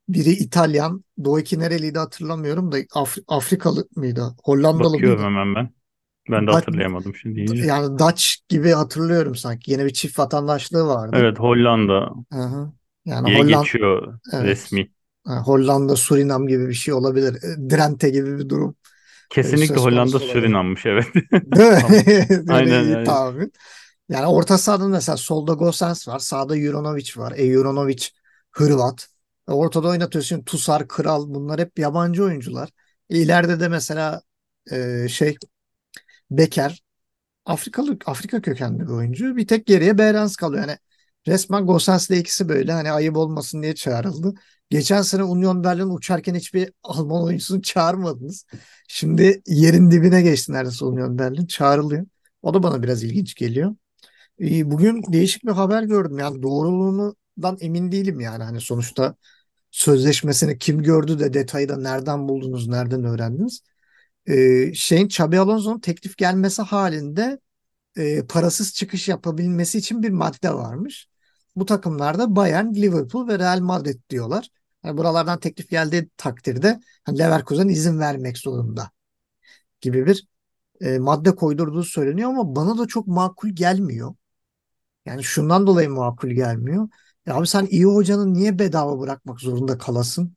biri 0.09 0.31
İtalyan. 0.31 1.05
Doğu 1.25 1.41
iki 1.41 1.59
nereliydi 1.59 1.99
hatırlamıyorum 1.99 2.73
da 2.73 2.77
Af- 2.95 3.19
Afrikalı 3.29 3.89
mıydı? 3.97 4.35
Hollandalı 4.45 4.91
Bakıyorum 4.91 5.19
mıydı? 5.19 5.25
hemen 5.25 5.55
ben. 5.55 5.71
Ben 6.31 6.47
de 6.47 6.51
hatırlayamadım 6.51 7.15
şimdi 7.15 7.37
deyince. 7.37 7.63
yani 7.65 7.99
Dutch 7.99 8.25
gibi 8.49 8.71
hatırlıyorum 8.71 9.35
sanki. 9.35 9.71
Yine 9.73 9.85
bir 9.85 9.93
çift 9.93 10.19
vatandaşlığı 10.19 10.87
vardı. 10.87 11.17
Evet 11.17 11.39
Hollanda 11.39 12.11
Hı 12.33 12.39
hı. 12.39 12.73
Yani 13.05 13.27
diye 13.27 13.37
Hollanda 13.37 13.59
geçiyor 13.65 14.19
evet. 14.33 14.47
resmi. 14.47 14.91
Hollanda 15.27 15.97
Surinam 15.97 16.47
gibi 16.49 16.69
bir 16.69 16.75
şey 16.75 16.94
olabilir. 16.94 17.35
E, 17.35 17.71
Drenthe 17.71 18.11
gibi 18.11 18.39
bir 18.39 18.49
durum 18.49 18.77
Kesinlikle 19.34 19.76
Hollanda. 19.76 20.19
Surinam'mış 20.19 20.86
evet. 20.86 21.06
Değil 21.32 21.70
mi? 21.70 22.44
Aynen 22.53 22.84
iyi 22.84 23.05
tahmin. 23.05 23.53
Yani 24.08 24.26
orta 24.26 24.58
sahada 24.58 24.88
mesela 24.88 25.17
solda 25.17 25.53
Gosens 25.53 26.08
var. 26.08 26.19
Sağda 26.19 26.56
Juronovic 26.56 27.10
var. 27.17 27.32
E 27.36 27.46
Juronovic 27.46 28.08
Hırvat. 28.50 29.08
E, 29.48 29.53
ortada 29.53 29.88
oynatıyorsun. 29.88 30.43
Tusar, 30.43 30.88
Kral 30.88 31.34
bunlar 31.34 31.60
hep 31.60 31.79
yabancı 31.79 32.24
oyuncular. 32.24 32.69
E, 33.10 33.19
ileride 33.19 33.60
de 33.60 33.69
mesela 33.69 34.22
e, 34.72 35.08
şey 35.08 35.36
Beker 36.31 36.82
Afrikalı 37.46 37.98
Afrika 38.06 38.43
kökenli 38.43 38.81
bir 38.81 38.93
oyuncu. 38.93 39.36
Bir 39.36 39.46
tek 39.46 39.67
geriye 39.67 39.98
Behrens 39.98 40.36
kalıyor. 40.36 40.69
Yani 40.69 40.79
resmen 41.29 41.67
Gosens'le 41.67 42.11
ikisi 42.11 42.49
böyle 42.49 42.73
hani 42.73 42.91
ayıp 42.93 43.17
olmasın 43.17 43.63
diye 43.63 43.75
çağrıldı. 43.75 44.35
Geçen 44.71 45.03
sene 45.03 45.23
Union 45.25 45.65
Berlin 45.65 45.91
uçarken 45.97 46.35
hiçbir 46.35 46.73
Alman 46.83 47.23
oyuncusunu 47.23 47.63
çağırmadınız. 47.63 48.47
Şimdi 48.89 49.43
yerin 49.47 49.91
dibine 49.91 50.23
geçti 50.23 50.53
neredeyse 50.53 50.85
Union 50.85 51.19
Berlin. 51.19 51.47
Çağrılıyor. 51.47 52.07
O 52.43 52.55
da 52.55 52.63
bana 52.63 52.83
biraz 52.83 53.03
ilginç 53.05 53.35
geliyor. 53.35 53.77
Ee, 54.41 54.71
Bugün 54.71 55.03
değişik 55.13 55.45
bir 55.47 55.53
haber 55.53 55.83
gördüm. 55.83 56.19
Yani 56.19 56.43
doğruluğundan 56.43 57.59
emin 57.61 57.93
değilim 57.93 58.21
yani. 58.21 58.45
Hani 58.45 58.61
sonuçta 58.61 59.15
sözleşmesini 59.71 60.59
kim 60.59 60.83
gördü 60.83 61.19
de 61.19 61.35
detayı 61.35 61.69
da 61.69 61.77
nereden 61.77 62.29
buldunuz, 62.29 62.69
nereden 62.69 63.05
öğrendiniz? 63.05 63.61
Ee, 64.27 64.75
şeyin 64.75 65.07
Xabi 65.07 65.39
Alonso'nun 65.41 65.81
teklif 65.81 66.17
gelmesi 66.17 66.63
halinde 66.63 67.41
e, 67.97 68.27
parasız 68.27 68.75
çıkış 68.75 69.09
yapabilmesi 69.09 69.79
için 69.79 70.03
bir 70.03 70.11
madde 70.11 70.55
varmış. 70.55 71.09
Bu 71.56 71.67
takımlarda 71.67 72.37
Bayern, 72.37 72.75
Liverpool 72.75 73.29
ve 73.29 73.39
Real 73.39 73.61
Madrid 73.61 74.01
diyorlar. 74.11 74.49
Yani 74.84 74.99
buralardan 74.99 75.41
teklif 75.41 75.70
geldiği 75.70 76.08
takdirde 76.17 76.81
hani 77.05 77.19
Leverkusen 77.19 77.69
izin 77.69 77.99
vermek 77.99 78.39
zorunda 78.39 78.91
gibi 79.81 80.06
bir 80.06 80.29
e, 80.81 80.99
madde 80.99 81.37
koydurduğu 81.37 81.84
söyleniyor 81.84 82.31
ama 82.31 82.56
bana 82.56 82.79
da 82.79 82.87
çok 82.87 83.06
makul 83.06 83.49
gelmiyor. 83.49 84.15
Yani 85.06 85.25
şundan 85.25 85.67
dolayı 85.67 85.91
makul 85.91 86.29
gelmiyor. 86.31 86.89
Ya 87.27 87.34
abi 87.34 87.46
sen 87.46 87.67
iyi 87.70 87.84
hocanı 87.84 88.34
niye 88.34 88.58
bedava 88.58 89.01
bırakmak 89.01 89.41
zorunda 89.41 89.79
kalasın? 89.79 90.37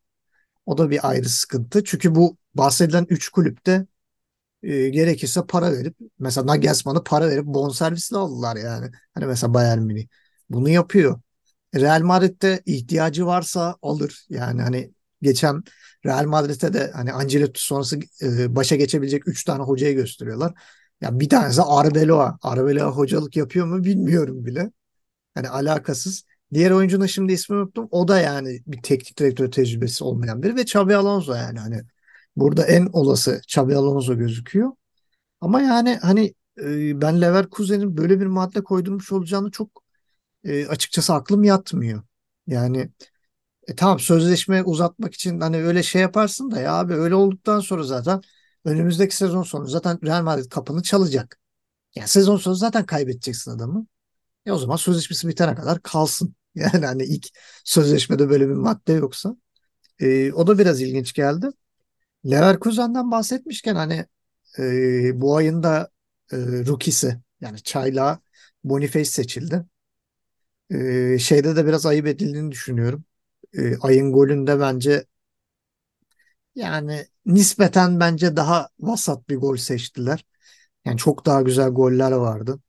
O 0.65 0.77
da 0.77 0.89
bir 0.89 1.09
ayrı 1.09 1.29
sıkıntı. 1.29 1.83
Çünkü 1.83 2.15
bu 2.15 2.38
bahsedilen 2.55 3.07
3 3.09 3.29
kulüpte 3.29 3.88
e, 4.63 4.89
gerekirse 4.89 5.45
para 5.47 5.71
verip 5.74 5.97
mesela 6.19 6.47
Nagelsmann'ı 6.47 7.03
para 7.03 7.29
verip 7.29 7.45
bonservisle 7.45 8.17
aldılar 8.17 8.55
yani. 8.57 8.91
Hani 9.13 9.25
mesela 9.25 9.53
Bayern 9.53 9.79
Münih 9.81 10.07
bunu 10.49 10.69
yapıyor. 10.69 11.19
Real 11.75 12.01
Madrid'de 12.01 12.61
ihtiyacı 12.65 13.25
varsa 13.25 13.75
alır. 13.81 14.25
Yani 14.29 14.61
hani 14.61 14.91
geçen 15.21 15.63
Real 16.05 16.25
Madrid'e 16.25 16.73
de 16.73 16.91
hani 16.93 17.13
Ancelotti 17.13 17.61
sonrası 17.61 17.99
e, 18.21 18.55
başa 18.55 18.75
geçebilecek 18.75 19.27
3 19.27 19.43
tane 19.43 19.63
hocayı 19.63 19.95
gösteriyorlar. 19.95 20.53
Ya 21.01 21.19
bir 21.19 21.29
tanesi 21.29 21.61
Arbeloa. 21.61 22.37
Arbeloa 22.41 22.91
hocalık 22.91 23.35
yapıyor 23.37 23.67
mu 23.67 23.83
bilmiyorum 23.83 24.45
bile. 24.45 24.71
Hani 25.35 25.49
alakasız. 25.49 26.23
Diğer 26.53 26.71
oyuncunun 26.71 27.05
şimdi 27.05 27.33
ismini 27.33 27.59
unuttum. 27.61 27.87
O 27.91 28.07
da 28.07 28.21
yani 28.21 28.59
bir 28.67 28.81
teknik 28.81 29.19
direktör 29.19 29.51
tecrübesi 29.51 30.03
olmayan 30.03 30.43
biri 30.43 30.55
ve 30.55 30.61
Xabi 30.61 30.95
Alonso 30.95 31.33
yani 31.33 31.59
hani 31.59 31.81
burada 32.35 32.65
en 32.65 32.85
olası 32.93 33.41
Xabi 33.43 33.75
Alonso 33.75 34.17
gözüküyor. 34.17 34.71
Ama 35.41 35.61
yani 35.61 35.99
hani 36.01 36.33
e, 36.61 37.01
ben 37.01 37.21
Leverkusen'in 37.21 37.97
böyle 37.97 38.19
bir 38.19 38.25
madde 38.25 38.63
koydurmuş 38.63 39.11
olacağını 39.11 39.51
çok 39.51 39.83
e, 40.44 40.67
açıkçası 40.67 41.13
aklım 41.13 41.44
yatmıyor. 41.44 42.03
Yani 42.48 42.91
e, 43.67 43.75
tamam 43.75 44.00
sözleşme 44.00 44.63
uzatmak 44.63 45.13
için 45.13 45.39
hani 45.41 45.58
öyle 45.58 45.84
şey 45.84 46.01
yaparsın 46.01 46.51
da 46.51 46.62
ya 46.62 46.74
abi 46.74 46.94
öyle 46.94 47.15
olduktan 47.15 47.60
sonra 47.60 47.84
zaten 47.84 48.22
önümüzdeki 48.65 49.15
sezon 49.15 49.44
sonu 49.44 49.67
zaten 49.67 50.00
Real 50.06 50.24
Madrid 50.24 50.50
kapını 50.51 50.84
çalacak. 50.84 51.39
Yani 51.96 52.08
sezon 52.08 52.38
sonu 52.38 52.56
zaten 52.56 52.86
kaybedeceksin 52.88 53.51
adamı. 53.51 53.88
E 54.48 54.51
o 54.51 54.58
zaman 54.58 54.75
sözleşmesi 54.75 55.27
bitene 55.27 55.56
kadar 55.56 55.82
kalsın. 55.84 56.36
Yani 56.56 56.86
hani 56.88 57.03
ilk 57.06 57.27
sözleşmede 57.65 58.29
böyle 58.29 58.50
bir 58.50 58.53
madde 58.53 58.94
yoksa. 58.94 59.38
E, 60.00 60.34
o 60.34 60.48
da 60.48 60.60
biraz 60.60 60.82
ilginç 60.82 61.13
geldi. 61.13 61.48
Leverkusen'den 62.25 63.12
bahsetmişken 63.12 63.75
hani 63.75 64.06
e, 64.60 65.22
bu 65.22 65.36
ayın 65.38 65.63
da 65.63 65.89
e, 66.32 66.38
rookie'si 66.38 67.20
yani 67.41 67.63
Çayla 67.63 68.20
Boniface 68.63 69.06
seçildi. 69.06 69.65
E, 70.71 71.19
şeyde 71.19 71.55
de 71.55 71.65
biraz 71.65 71.86
ayıp 71.86 72.07
edildiğini 72.07 72.51
düşünüyorum. 72.51 73.03
E, 73.53 73.77
ayın 73.77 74.12
golünde 74.12 74.59
bence 74.59 75.05
yani 76.55 77.05
nispeten 77.25 78.00
bence 78.00 78.36
daha 78.36 78.69
vasat 78.79 79.29
bir 79.29 79.38
gol 79.38 79.55
seçtiler. 79.57 80.25
Yani 80.86 80.97
çok 80.97 81.25
daha 81.25 81.41
güzel 81.41 81.69
goller 81.69 82.12
vardı. 82.12 82.59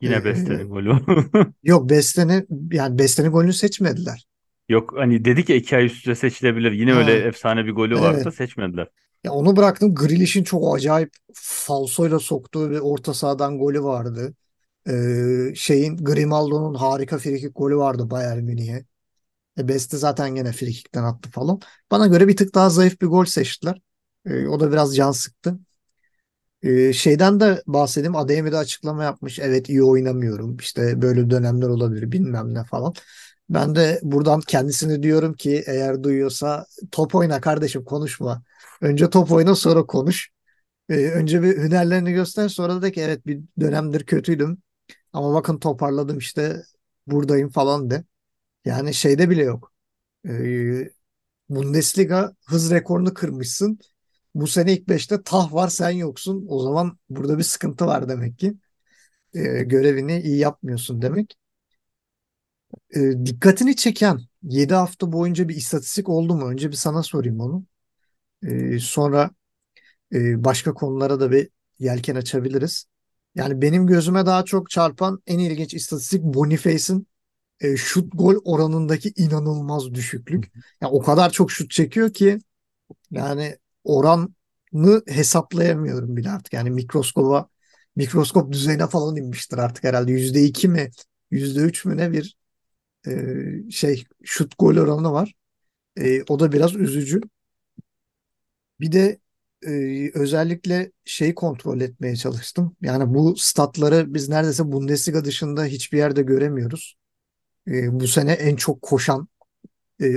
Yine 0.00 0.24
E, 0.24 0.24
Beste'nin 0.24 0.68
golü. 0.68 0.92
yok 1.62 1.90
Beste'nin 1.90 2.46
yani 2.72 2.98
Beste'nin 2.98 3.30
golünü 3.30 3.52
seçmediler. 3.52 4.26
Yok 4.68 4.92
hani 4.96 5.24
dedik 5.24 5.48
ya 5.48 5.56
iki 5.56 5.76
ay 5.76 5.86
üst 5.86 5.96
üste 5.96 6.14
seçilebilir. 6.14 6.72
Yine 6.72 6.94
öyle 6.94 7.12
Ha, 7.12 7.28
efsane 7.28 7.66
bir 7.66 7.72
golü 7.72 7.96
evet. 7.96 8.24
da 8.24 8.30
seçmediler. 8.30 8.88
Ya 9.24 9.32
onu 9.32 9.56
bıraktım. 9.56 9.94
Grealish'in 9.94 10.44
çok 10.44 10.76
acayip 10.76 11.12
falsoyla 11.34 12.18
soktuğu 12.18 12.70
bir 12.70 12.78
orta 12.78 13.14
sahadan 13.14 13.58
golü 13.58 13.82
vardı. 13.84 14.34
Ee, 14.88 15.52
şeyin 15.54 15.96
Grimaldo'nun 15.96 16.74
harika 16.74 17.18
frikik 17.18 17.56
golü 17.56 17.76
vardı 17.76 18.10
Bayern 18.10 18.38
Münih'e. 18.44 18.84
E, 19.58 19.68
Beste 19.68 19.96
zaten 19.98 20.34
gene 20.34 20.52
frikikten 20.52 21.04
attı 21.04 21.30
falan. 21.30 21.60
Bana 21.90 22.06
göre 22.06 22.28
bir 22.28 22.36
tık 22.36 22.54
daha 22.54 22.70
zayıf 22.70 23.00
bir 23.02 23.06
gol 23.06 23.24
seçtiler. 23.24 23.80
Ee, 24.26 24.46
o 24.48 24.60
da 24.60 24.72
biraz 24.72 24.96
can 24.96 25.12
sıktı. 25.12 25.58
Ee, 26.62 26.92
şeyden 26.92 27.40
de 27.40 27.62
bahsedeyim. 27.66 28.16
Adeyemi 28.16 28.52
de 28.52 28.56
açıklama 28.56 29.04
yapmış. 29.04 29.38
Evet 29.38 29.68
iyi 29.68 29.82
oynamıyorum. 29.82 30.56
İşte 30.56 31.02
böyle 31.02 31.30
dönemler 31.30 31.68
olabilir 31.68 32.12
bilmem 32.12 32.54
ne 32.54 32.64
falan. 32.64 32.94
Ben 33.50 33.74
de 33.74 34.00
buradan 34.02 34.40
kendisine 34.40 35.02
diyorum 35.02 35.34
ki 35.34 35.64
eğer 35.66 36.02
duyuyorsa 36.02 36.66
top 36.92 37.14
oyna 37.14 37.40
kardeşim 37.40 37.84
konuşma. 37.84 38.42
Önce 38.80 39.10
top 39.10 39.32
oyna 39.32 39.54
sonra 39.54 39.86
konuş. 39.86 40.30
Ee, 40.90 40.94
önce 41.10 41.42
bir 41.42 41.58
hünerlerini 41.58 42.12
göster 42.12 42.48
sonra 42.48 42.82
da 42.82 42.92
ki 42.92 43.00
evet 43.02 43.26
bir 43.26 43.40
dönemdir 43.60 44.04
kötüydüm. 44.06 44.58
Ama 45.12 45.34
bakın 45.34 45.58
toparladım 45.58 46.18
işte 46.18 46.62
buradayım 47.06 47.50
falan 47.50 47.90
de. 47.90 48.04
Yani 48.66 48.94
şeyde 48.94 49.30
bile 49.30 49.42
yok. 49.44 49.72
Ee, 50.28 50.90
Bundesliga 51.48 52.32
hız 52.46 52.72
rekorunu 52.72 53.14
kırmışsın. 53.14 53.80
Bu 54.36 54.46
sene 54.48 54.74
ilk 54.74 54.88
beşte 54.88 55.22
tah 55.24 55.54
var 55.54 55.68
sen 55.68 55.90
yoksun. 55.90 56.46
O 56.48 56.60
zaman 56.62 56.98
burada 57.10 57.38
bir 57.38 57.42
sıkıntı 57.42 57.86
var 57.86 58.08
demek 58.10 58.38
ki. 58.38 58.54
Ee, 59.34 59.40
görevini 59.64 60.20
iyi 60.22 60.38
yapmıyorsun 60.38 61.02
demek. 61.02 61.36
Ee, 62.96 63.00
dikkatini 63.26 63.76
çeken 63.76 64.18
7 64.42 64.74
hafta 64.74 65.12
boyunca 65.12 65.48
bir 65.48 65.56
istatistik 65.56 66.08
oldu 66.08 66.34
mu? 66.34 66.46
Önce 66.48 66.68
bir 66.70 66.76
sana 66.76 67.02
sorayım 67.02 67.40
onu. 67.40 67.64
Ee, 68.44 68.78
sonra 68.80 69.30
e, 70.14 70.44
başka 70.44 70.74
konulara 70.74 71.20
da 71.20 71.32
bir 71.32 71.50
yelken 71.78 72.16
açabiliriz. 72.16 72.86
Yani 73.34 73.62
benim 73.62 73.86
gözüme 73.86 74.26
daha 74.26 74.44
çok 74.44 74.70
çarpan 74.70 75.22
en 75.26 75.38
ilginç 75.38 75.74
istatistik 75.74 76.22
Boniface'in 76.22 77.06
e, 77.60 77.76
şut 77.76 78.12
gol 78.18 78.36
oranındaki 78.44 79.12
inanılmaz 79.16 79.94
düşüklük. 79.94 80.52
Yani 80.82 80.92
o 80.92 81.02
kadar 81.02 81.30
çok 81.30 81.52
şut 81.52 81.70
çekiyor 81.70 82.12
ki 82.14 82.38
yani 83.10 83.58
oranı 83.84 84.28
hesaplayamıyorum 85.08 86.16
bile 86.16 86.30
artık. 86.30 86.52
Yani 86.52 86.70
mikroskoba 86.70 87.48
mikroskop 87.96 88.52
düzeyine 88.52 88.86
falan 88.86 89.16
inmiştir 89.16 89.58
artık 89.58 89.84
herhalde. 89.84 90.12
Yüzde 90.12 90.42
iki 90.44 90.68
mi 90.68 90.90
yüzde 91.30 91.60
üç 91.60 91.84
mü 91.84 91.96
ne 91.96 92.12
bir 92.12 92.36
e, 93.08 93.72
şey 93.72 94.04
şut 94.24 94.54
gol 94.58 94.76
oranı 94.76 95.12
var. 95.12 95.34
E, 96.00 96.22
o 96.24 96.40
da 96.40 96.52
biraz 96.52 96.76
üzücü. 96.76 97.20
Bir 98.80 98.92
de 98.92 99.20
özellikle 100.14 100.92
şey 101.04 101.34
kontrol 101.34 101.80
etmeye 101.80 102.16
çalıştım. 102.16 102.76
Yani 102.82 103.14
bu 103.14 103.36
statları 103.36 104.14
biz 104.14 104.28
neredeyse 104.28 104.72
Bundesliga 104.72 105.24
dışında 105.24 105.64
hiçbir 105.64 105.98
yerde 105.98 106.22
göremiyoruz. 106.22 106.96
Bu 107.68 108.08
sene 108.08 108.32
en 108.32 108.56
çok 108.56 108.82
koşan 108.82 109.28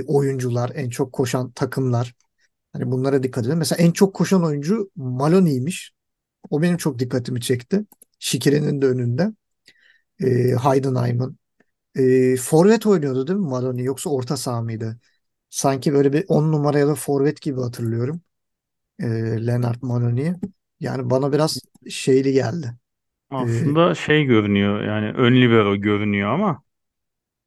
oyuncular, 0.06 0.72
en 0.74 0.90
çok 0.90 1.12
koşan 1.12 1.52
takımlar. 1.52 2.14
Hani 2.72 2.90
bunlara 2.90 3.22
dikkat 3.22 3.46
edin. 3.46 3.58
Mesela 3.58 3.82
en 3.84 3.92
çok 3.92 4.14
koşan 4.14 4.44
oyuncu 4.44 4.90
Maloney'miş. 4.96 5.92
O 6.50 6.62
benim 6.62 6.76
çok 6.76 6.98
dikkatimi 6.98 7.40
çekti. 7.40 7.86
Şikire'nin 8.18 8.82
de 8.82 8.86
önünde. 8.86 9.32
E, 10.20 10.26
Heidenheim'ın. 10.56 11.38
E, 11.96 12.36
forvet 12.36 12.86
oynuyordu 12.86 13.26
değil 13.26 13.38
mi 13.38 13.46
Maloney? 13.48 13.84
Yoksa 13.84 14.10
orta 14.10 14.36
saha 14.36 14.62
mıydı? 14.62 15.00
Sanki 15.50 15.94
böyle 15.94 16.12
bir 16.12 16.24
10 16.28 16.52
numara 16.52 16.78
ya 16.78 16.88
da 16.88 16.94
forvet 16.94 17.42
gibi 17.42 17.60
hatırlıyorum. 17.60 18.20
E, 19.00 19.06
Leonard 19.46 19.82
Maloney'i. 19.82 20.34
Yani 20.80 21.10
bana 21.10 21.32
biraz 21.32 21.58
şeyli 21.90 22.32
geldi. 22.32 22.74
E, 23.40 23.42
Aslında 23.42 23.94
şey 23.94 24.24
görünüyor 24.24 24.84
yani 24.84 25.10
ön 25.12 25.40
libero 25.42 25.76
görünüyor 25.76 26.30
ama 26.30 26.62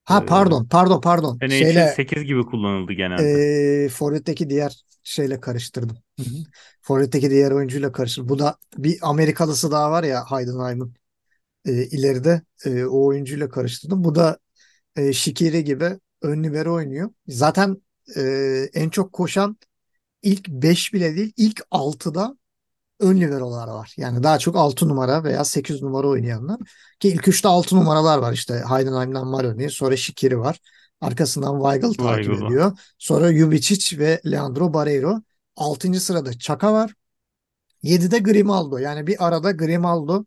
ha 0.05 0.17
e, 0.17 0.23
pardon, 0.25 0.65
pardon, 0.67 0.99
pardon. 1.01 1.41
için 1.41 1.47
Şeyle 1.47 1.85
8 1.85 2.23
gibi 2.23 2.43
kullanıldı 2.45 2.93
genelde. 2.93 3.39
e, 3.85 3.89
forvetteki 3.89 4.49
diğer 4.49 4.83
şeyle 5.03 5.39
karıştırdım. 5.39 5.97
Forvet'teki 6.81 7.29
diğer 7.29 7.51
oyuncuyla 7.51 7.91
karıştırdım. 7.91 8.29
Bu 8.29 8.39
da 8.39 8.57
bir 8.77 8.97
Amerikalısı 9.01 9.71
daha 9.71 9.91
var 9.91 10.03
ya 10.03 10.25
Heidenheim'ın 10.31 10.95
e, 11.65 11.73
ileride 11.87 12.41
e, 12.65 12.85
o 12.85 13.05
oyuncuyla 13.07 13.49
karıştırdım. 13.49 14.03
Bu 14.03 14.15
da 14.15 14.39
e, 14.97 15.13
Shaqiri 15.13 15.65
gibi 15.65 15.99
ön 16.23 16.43
libero 16.45 16.73
oynuyor. 16.75 17.11
Zaten 17.27 17.77
e, 18.17 18.21
en 18.73 18.89
çok 18.89 19.13
koşan 19.13 19.57
ilk 20.21 20.47
5 20.47 20.93
bile 20.93 21.15
değil 21.15 21.33
ilk 21.37 21.61
6'da 21.71 22.37
ön 22.99 23.17
liberolar 23.17 23.67
var. 23.67 23.93
Yani 23.97 24.23
daha 24.23 24.39
çok 24.39 24.55
6 24.55 24.89
numara 24.89 25.23
veya 25.23 25.45
8 25.45 25.81
numara 25.81 26.07
oynayanlar. 26.07 26.59
Ki 26.99 27.07
ilk 27.07 27.27
3'te 27.27 27.47
6 27.47 27.75
numaralar 27.75 28.17
var 28.17 28.33
işte. 28.33 28.53
Heidenheim'den 28.69 29.27
Maloney, 29.27 29.69
sonra 29.69 29.97
Shaqiri 29.97 30.39
var. 30.39 30.59
Arkasından 31.01 31.61
Weigl 31.61 31.93
takip 32.03 32.33
ediyor. 32.33 32.79
Sonra 32.97 33.31
Ljubicic 33.31 33.99
ve 33.99 34.21
Leandro 34.25 34.73
Barreiro. 34.73 35.21
6. 35.55 35.99
sırada 35.99 36.33
Çaka 36.39 36.73
var. 36.73 36.93
7'de 37.83 38.19
Grimaldo. 38.19 38.77
Yani 38.77 39.07
bir 39.07 39.27
arada 39.27 39.51
Grimaldo. 39.51 40.25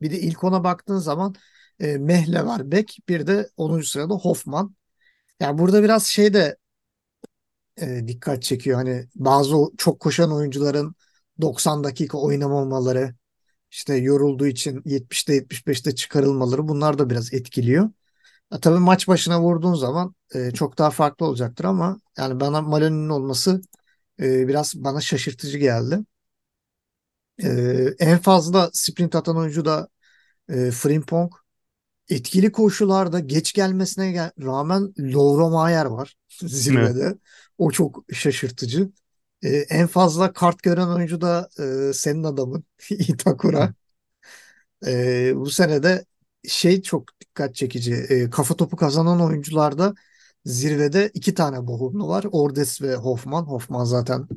Bir 0.00 0.10
de 0.10 0.20
ilk 0.20 0.44
ona 0.44 0.64
baktığın 0.64 0.98
zaman 0.98 1.34
e, 1.80 1.96
Mehle 1.98 2.46
var 2.46 2.70
bek. 2.70 2.98
Bir 3.08 3.26
de 3.26 3.50
10. 3.56 3.82
sırada 3.82 4.14
Hoffman. 4.14 4.76
Yani 5.40 5.58
burada 5.58 5.82
biraz 5.82 6.06
şey 6.06 6.34
de 6.34 6.56
e, 7.82 8.08
dikkat 8.08 8.42
çekiyor. 8.42 8.76
Hani 8.78 9.08
bazı 9.14 9.56
çok 9.78 10.00
koşan 10.00 10.32
oyuncuların 10.32 10.94
90 11.40 11.84
dakika 11.84 12.18
oynamamaları, 12.18 13.14
işte 13.70 13.94
yorulduğu 13.96 14.46
için 14.46 14.82
70'te 14.86 15.34
75'te 15.34 15.94
çıkarılmaları 15.94 16.68
bunlar 16.68 16.98
da 16.98 17.10
biraz 17.10 17.34
etkiliyor. 17.34 17.90
Ya, 18.52 18.60
tabii 18.60 18.78
maç 18.80 19.08
başına 19.08 19.42
vurduğun 19.42 19.74
zaman 19.74 20.14
e, 20.34 20.50
çok 20.50 20.78
daha 20.78 20.90
farklı 20.90 21.26
olacaktır 21.26 21.64
ama 21.64 22.00
yani 22.18 22.40
bana 22.40 22.62
Maloney'nin 22.62 23.08
olması 23.08 23.62
e, 24.20 24.48
biraz 24.48 24.74
bana 24.76 25.00
şaşırtıcı 25.00 25.58
geldi. 25.58 25.98
E, 27.38 27.48
en 27.98 28.18
fazla 28.18 28.70
sprint 28.72 29.14
atan 29.14 29.36
oyuncu 29.36 29.64
da 29.64 29.88
e, 30.50 30.70
Frimpong. 30.72 31.32
Etkili 32.08 32.52
koşularda 32.52 33.20
geç 33.20 33.52
gelmesine 33.52 34.12
gel- 34.12 34.32
rağmen 34.42 34.94
Lauro 34.98 35.50
Mayer 35.50 35.86
var 35.86 36.14
Evet. 36.42 36.52
zirvede. 36.52 37.18
O 37.58 37.70
çok 37.70 38.04
şaşırtıcı. 38.12 38.90
E, 39.42 39.48
en 39.48 39.86
fazla 39.86 40.32
kart 40.32 40.62
gören 40.62 40.88
oyuncu 40.88 41.20
da 41.20 41.48
e, 41.58 41.92
senin 41.92 42.24
adamın 42.24 42.64
Itakura. 42.90 43.74
E, 44.86 45.32
bu 45.36 45.50
sene 45.50 45.82
de 45.82 46.04
şey 46.48 46.82
çok 46.82 47.20
dikkat 47.20 47.54
çekici. 47.54 47.94
E, 47.94 48.30
kafa 48.30 48.56
topu 48.56 48.76
kazanan 48.76 49.20
oyuncularda 49.20 49.94
Zirvede 50.44 51.10
iki 51.14 51.34
tane 51.34 51.66
Bohumlu 51.66 52.08
var. 52.08 52.24
Ordes 52.32 52.82
ve 52.82 52.94
Hoffman. 52.94 53.42
Hoffman 53.42 53.84
zaten 53.84 54.28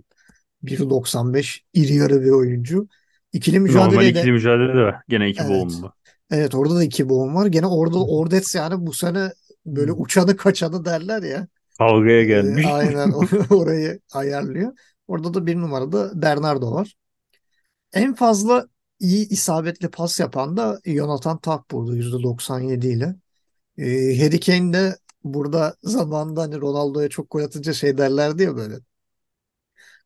1.95 0.64 1.64
iri 1.74 1.94
yarı 1.94 2.22
bir 2.22 2.30
oyuncu. 2.30 2.88
İkili 3.34 3.56
Normal 3.56 3.70
mücadeleye 3.70 4.16
de 4.16 4.20
ikili 4.20 4.32
mücadele 4.32 4.74
de 4.74 4.82
var. 4.82 5.02
Gene 5.08 5.30
iki 5.30 5.42
evet. 5.42 5.52
boğumlu. 5.52 5.94
Evet 6.32 6.56
orada 6.56 6.76
da 6.76 6.84
iki 6.84 7.10
boğum 7.10 7.36
var. 7.36 7.46
Gene 7.46 7.66
orada 7.68 8.04
Ordes 8.06 8.56
yani 8.56 8.86
bu 8.88 8.94
sene 8.94 9.32
böyle 9.66 9.92
uçanı 9.92 10.38
kaçanı 10.38 10.86
derler 10.86 11.24
ya. 11.24 11.48
Kavgaya 11.78 12.24
Ee, 12.24 12.26
gelmiş. 12.26 12.66
aynen 12.66 13.12
orayı 13.50 14.00
ayarlıyor. 14.14 14.74
Orada 15.08 15.34
da 15.34 15.46
bir 15.46 15.56
numarada 15.56 16.22
Bernardo 16.22 16.72
var. 16.72 16.96
En 17.94 18.14
fazla 18.16 18.68
iyi 19.00 19.30
isabetli 19.30 19.90
pas 19.90 20.20
yapan 20.20 20.58
da 20.58 20.80
Jonathan 20.86 21.38
Tah 21.38 21.64
burada 21.72 21.96
%97 21.96 22.88
ile. 22.88 23.16
Ee, 23.78 24.20
Harry 24.20 24.40
Kane 24.40 24.74
de 24.74 24.98
burada 25.24 25.76
zamanında 25.84 26.42
hani 26.42 26.62
Ronaldo'ya 26.62 27.10
çok 27.10 27.32
gol 27.32 27.44
atınca 27.44 27.74
şey 27.74 27.98
derlerdi 27.98 28.44
ya 28.44 28.56
böyle. 28.58 28.76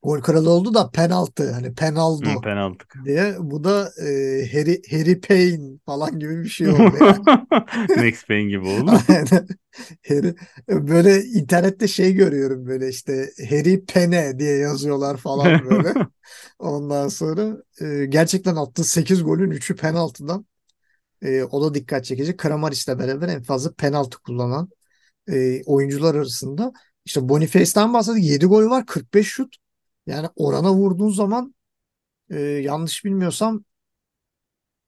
Gol 0.03 0.21
kralı 0.21 0.49
oldu 0.49 0.73
da 0.73 0.89
penaltı 0.89 1.51
hani 1.51 1.67
Hı, 1.67 1.75
penaldo 1.75 2.41
penaltı. 2.41 2.85
diye. 3.05 3.35
Bu 3.39 3.63
da 3.63 3.91
e, 4.01 4.05
Harry, 4.53 4.81
Harry 4.91 5.21
Payne 5.21 5.77
falan 5.85 6.19
gibi 6.19 6.43
bir 6.43 6.49
şey 6.49 6.67
oldu 6.67 6.97
yani. 7.01 7.23
Max 8.05 8.25
Payne 8.27 8.49
gibi 8.49 8.65
oldu. 8.67 8.91
Aynen. 9.09 9.47
Harry, 10.07 10.35
böyle 10.69 11.23
internette 11.23 11.87
şey 11.87 12.13
görüyorum 12.13 12.65
böyle 12.67 12.89
işte 12.89 13.29
Harry 13.49 13.85
Pene 13.85 14.39
diye 14.39 14.57
yazıyorlar 14.57 15.17
falan 15.17 15.65
böyle. 15.69 15.93
Ondan 16.59 17.07
sonra 17.07 17.57
e, 17.81 18.05
gerçekten 18.05 18.55
attığı 18.55 18.83
8 18.83 19.23
golün 19.23 19.51
3'ü 19.51 19.75
penaltıdan. 19.75 20.45
E, 21.21 21.43
o 21.43 21.61
da 21.61 21.73
dikkat 21.73 22.05
çekici. 22.05 22.37
Kramarić'le 22.37 22.99
beraber 22.99 23.27
en 23.27 23.43
fazla 23.43 23.73
penaltı 23.73 24.19
kullanan 24.19 24.69
e, 25.31 25.63
oyuncular 25.63 26.15
arasında. 26.15 26.73
İşte 27.05 27.29
Boniface'den 27.29 27.93
bahsettik. 27.93 28.23
7 28.23 28.45
gol 28.45 28.69
var, 28.69 28.85
45 28.85 29.27
şut. 29.27 29.60
Yani 30.11 30.27
orana 30.35 30.73
vurduğun 30.73 31.09
zaman 31.09 31.55
e, 32.29 32.39
yanlış 32.39 33.05
bilmiyorsam 33.05 33.63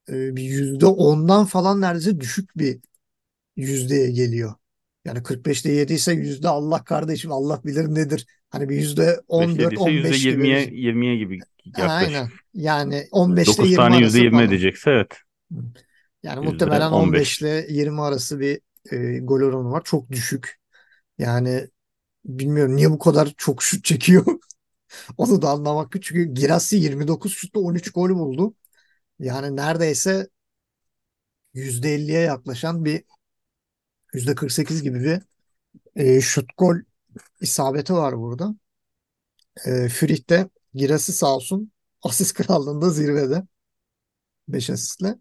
e, 0.10 0.36
bir 0.36 0.44
%10'dan 0.44 1.46
falan 1.46 1.82
neredeyse 1.82 2.20
düşük 2.20 2.58
bir 2.58 2.80
yüzdeye 3.56 4.12
geliyor. 4.12 4.54
Yani 5.06 5.24
45'te 5.24 5.72
7 5.72 5.94
ise 5.94 6.14
yüzde 6.14 6.48
Allah 6.48 6.84
kardeşim 6.84 7.32
Allah 7.32 7.62
bilir 7.66 7.96
nedir. 7.96 8.26
Hani 8.50 8.70
bir 8.70 8.76
yüzde 8.76 9.02
5 9.02 9.10
ise 9.10 9.22
14-15 9.28 10.24
gibi. 10.24 10.48
%20'ye 10.48 10.66
20'ye 10.66 11.18
gibi 11.18 11.40
yaklaşık. 11.78 12.16
Aynen. 12.16 12.30
Yani 12.54 13.08
15'te 13.12 13.58
9 13.58 13.66
20 13.66 13.76
tane 13.76 13.96
arası 13.96 14.18
%20 14.18 14.32
falan. 14.32 14.44
edecekse 14.44 14.92
evet. 14.92 15.18
Yani 16.24 16.46
muhtemelen 16.46 16.90
%15. 16.90 16.94
15 16.94 17.42
ile 17.42 17.66
20 17.70 18.02
arası 18.02 18.40
bir 18.40 18.60
e, 18.92 19.20
gol 19.20 19.42
oranı 19.42 19.72
var. 19.72 19.82
Çok 19.86 20.12
düşük. 20.12 20.60
Yani 21.18 21.68
bilmiyorum 22.26 22.76
niye 22.76 22.92
bu 22.92 23.00
kadar 23.00 23.34
çok 23.38 23.64
şut 23.64 23.86
çekiyor. 23.86 24.26
Onu 25.18 25.42
da 25.42 25.50
anlamak 25.50 25.92
güç. 25.92 26.06
Çünkü 26.08 26.34
Girassi 26.34 26.76
29 26.78 27.34
şutta 27.34 27.60
13 27.60 27.92
gol 27.92 28.10
buldu. 28.10 28.56
Yani 29.20 29.56
neredeyse 29.58 30.30
%50'ye 31.54 32.22
yaklaşan 32.22 32.86
bir 32.86 33.04
%48 34.14 34.84
gibi 34.84 35.02
bir 35.04 35.22
e, 35.96 36.22
şut 36.22 36.46
gol 36.58 36.76
isabeti 37.42 37.94
var 37.96 38.20
burada. 38.20 38.56
E, 39.66 39.90
Frih 39.90 40.30
de 40.30 40.50
Girassi 40.74 41.14
sağ 41.14 41.36
olsun 41.36 41.72
asist 42.04 42.34
krallığında 42.34 42.90
zirvede 42.90 43.44
5 44.48 44.72
asistle. 44.72 45.16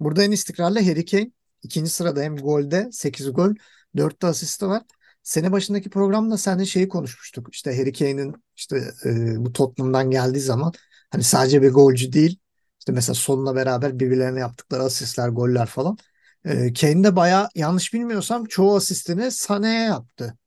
Burada 0.00 0.24
en 0.24 0.30
istikrarlı 0.32 0.80
Harry 0.80 1.04
Kane. 1.06 1.32
İkinci 1.64 1.90
sırada 1.90 2.22
hem 2.22 2.36
golde 2.36 2.90
8 2.92 3.32
gol 3.34 3.54
4 3.98 4.22
de 4.22 4.26
asisti 4.28 4.66
var. 4.68 4.82
Sene 5.28 5.52
başındaki 5.52 5.90
programda 5.90 6.36
seninle 6.38 6.66
şeyi 6.66 6.88
konuşmuştuk. 6.88 7.48
İşte 7.52 7.78
Harry 7.78 7.92
Kane'in 7.92 8.34
işte 8.56 8.90
e, 9.04 9.44
bu 9.44 9.52
Tottenham'dan 9.52 10.10
geldiği 10.10 10.40
zaman 10.40 10.72
hani 11.10 11.22
sadece 11.22 11.62
bir 11.62 11.70
golcü 11.70 12.12
değil. 12.12 12.38
İşte 12.78 12.92
mesela 12.92 13.14
sonuna 13.14 13.54
beraber 13.54 14.00
birbirlerine 14.00 14.40
yaptıkları 14.40 14.82
asistler, 14.82 15.28
goller 15.28 15.66
falan. 15.66 15.98
E, 16.44 16.72
Kane 16.72 17.04
de 17.04 17.16
bayağı 17.16 17.48
yanlış 17.54 17.94
bilmiyorsam 17.94 18.44
çoğu 18.44 18.76
asistini 18.76 19.22
Sané'ye 19.22 19.82
yaptı. 19.82 20.38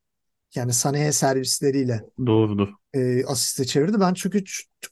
Yani 0.56 0.72
Sané'ye 0.72 1.12
servisleriyle 1.12 2.02
Doğrudur. 2.26 2.68
e, 2.94 3.26
asiste 3.26 3.66
çevirdi. 3.66 4.00
Ben 4.00 4.14
çünkü 4.14 4.44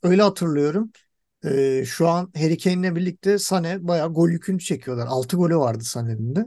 öyle 0.04 0.22
hatırlıyorum. 0.22 0.92
E, 1.46 1.84
şu 1.86 2.08
an 2.08 2.32
Harry 2.36 2.58
Kane'le 2.58 2.96
birlikte 2.96 3.34
Sané 3.34 3.88
bayağı 3.88 4.14
gol 4.14 4.30
yükünü 4.30 4.60
çekiyorlar. 4.60 5.08
6 5.08 5.38
golü 5.38 5.58
vardı 5.58 5.84
Sané'nin 5.84 6.36
de. 6.36 6.46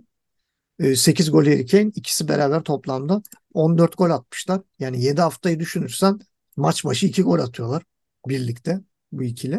E, 0.82 0.96
8 0.96 1.30
gol 1.30 1.46
Harry 1.46 1.66
Kane. 1.66 1.90
ikisi 1.94 2.28
beraber 2.28 2.62
toplamda 2.62 3.22
14 3.54 3.98
gol 3.98 4.10
atmışlar. 4.10 4.60
Yani 4.78 5.02
7 5.04 5.20
haftayı 5.20 5.60
düşünürsen 5.60 6.20
maç 6.56 6.84
başı 6.84 7.06
2 7.06 7.22
gol 7.22 7.38
atıyorlar 7.38 7.82
birlikte 8.28 8.80
bu 9.12 9.22
ikili. 9.22 9.56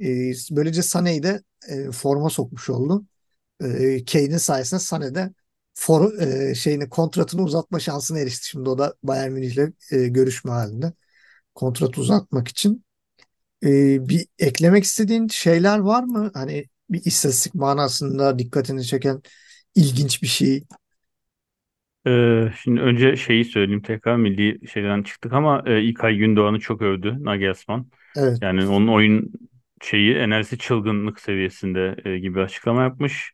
E, 0.00 0.32
böylece 0.50 0.80
Sané'yi 0.82 1.22
de 1.22 1.42
e, 1.68 1.90
forma 1.90 2.30
sokmuş 2.30 2.70
oldu. 2.70 3.06
E, 3.64 4.04
Kane'in 4.04 4.36
sayesinde 4.38 4.80
Sané 4.80 5.14
de 5.14 5.34
for, 5.74 6.18
e, 6.18 6.54
şeyini 6.54 6.88
kontratını 6.88 7.42
uzatma 7.42 7.80
şansına 7.80 8.18
erişti. 8.18 8.48
Şimdi 8.48 8.70
o 8.70 8.78
da 8.78 8.94
Bayern 9.02 9.32
Münih'le 9.32 9.72
e, 9.92 10.08
görüşme 10.08 10.50
halinde 10.52 10.92
kontrat 11.54 11.98
uzatmak 11.98 12.48
için. 12.48 12.84
Ee, 13.64 14.08
bir 14.08 14.26
eklemek 14.38 14.84
istediğin 14.84 15.28
şeyler 15.28 15.78
var 15.78 16.02
mı? 16.04 16.30
Hani 16.34 16.66
bir 16.90 17.04
istatistik 17.04 17.54
manasında 17.54 18.38
dikkatini 18.38 18.84
çeken 18.84 19.22
ilginç 19.74 20.22
bir 20.22 20.26
şey. 20.28 20.64
Ee, 22.06 22.52
şimdi 22.62 22.80
önce 22.80 23.16
şeyi 23.16 23.44
söyleyeyim 23.44 23.82
tekrar 23.82 24.16
milli 24.16 24.68
şeyden 24.68 25.02
çıktık 25.02 25.32
ama 25.32 25.62
e, 25.66 25.82
İlkay 25.82 26.16
Gündoğan'ı 26.16 26.60
çok 26.60 26.82
övdü 26.82 27.16
Nagelsmann. 27.24 27.90
Evet, 28.16 28.40
Yani 28.40 28.66
onun 28.68 28.88
oyun 28.88 29.32
şeyi 29.82 30.14
enerjisi 30.14 30.58
çılgınlık 30.58 31.20
seviyesinde 31.20 31.96
e, 32.04 32.18
gibi 32.18 32.40
açıklama 32.40 32.82
yapmış. 32.82 33.32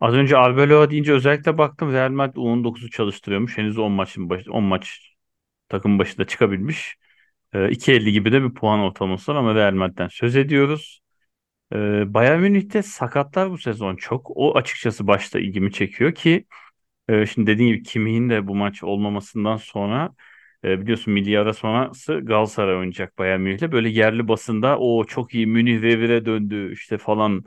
Az 0.00 0.14
önce 0.14 0.36
Arbeloa 0.36 0.90
deyince 0.90 1.12
özellikle 1.12 1.58
baktım 1.58 1.92
Real 1.92 2.10
Madrid 2.10 2.36
U19'u 2.36 2.90
çalıştırıyormuş. 2.90 3.58
Henüz 3.58 3.78
10 3.78 3.92
maçın 3.92 4.30
baş, 4.30 4.48
10 4.48 4.64
maç 4.64 5.14
takım 5.68 5.98
başında 5.98 6.26
çıkabilmiş. 6.26 6.96
E, 7.54 7.70
2.50 7.70 8.12
gibi 8.12 8.32
de 8.32 8.42
bir 8.42 8.54
puan 8.54 8.80
ortalaması 8.80 9.32
var 9.32 9.36
ama 9.38 9.54
Real 9.54 9.72
Madrid'den 9.74 10.08
söz 10.08 10.36
ediyoruz. 10.36 11.00
Bayern 12.14 12.40
Münih'te 12.40 12.82
sakatlar 12.82 13.50
bu 13.50 13.58
sezon 13.58 13.96
çok. 13.96 14.30
O 14.36 14.56
açıkçası 14.58 15.06
başta 15.06 15.38
ilgimi 15.38 15.72
çekiyor 15.72 16.14
ki 16.14 16.44
şimdi 17.10 17.46
dediğim 17.46 17.74
gibi 17.76 17.82
Kimmih'in 17.84 18.30
de 18.30 18.46
bu 18.46 18.54
maç 18.54 18.84
olmamasından 18.84 19.56
sonra 19.56 20.14
biliyorsun 20.64 21.14
milli 21.14 21.38
ara 21.38 21.54
sonrası 21.54 22.14
Galatasaray 22.20 22.76
oynayacak 22.76 23.18
Bayern 23.18 23.40
Münih'le. 23.40 23.72
Böyle 23.72 23.88
yerli 23.88 24.28
basında 24.28 24.78
o 24.78 25.04
çok 25.04 25.34
iyi 25.34 25.46
Münih 25.46 25.82
revire 25.82 26.24
döndü 26.26 26.72
işte 26.72 26.98
falan. 26.98 27.44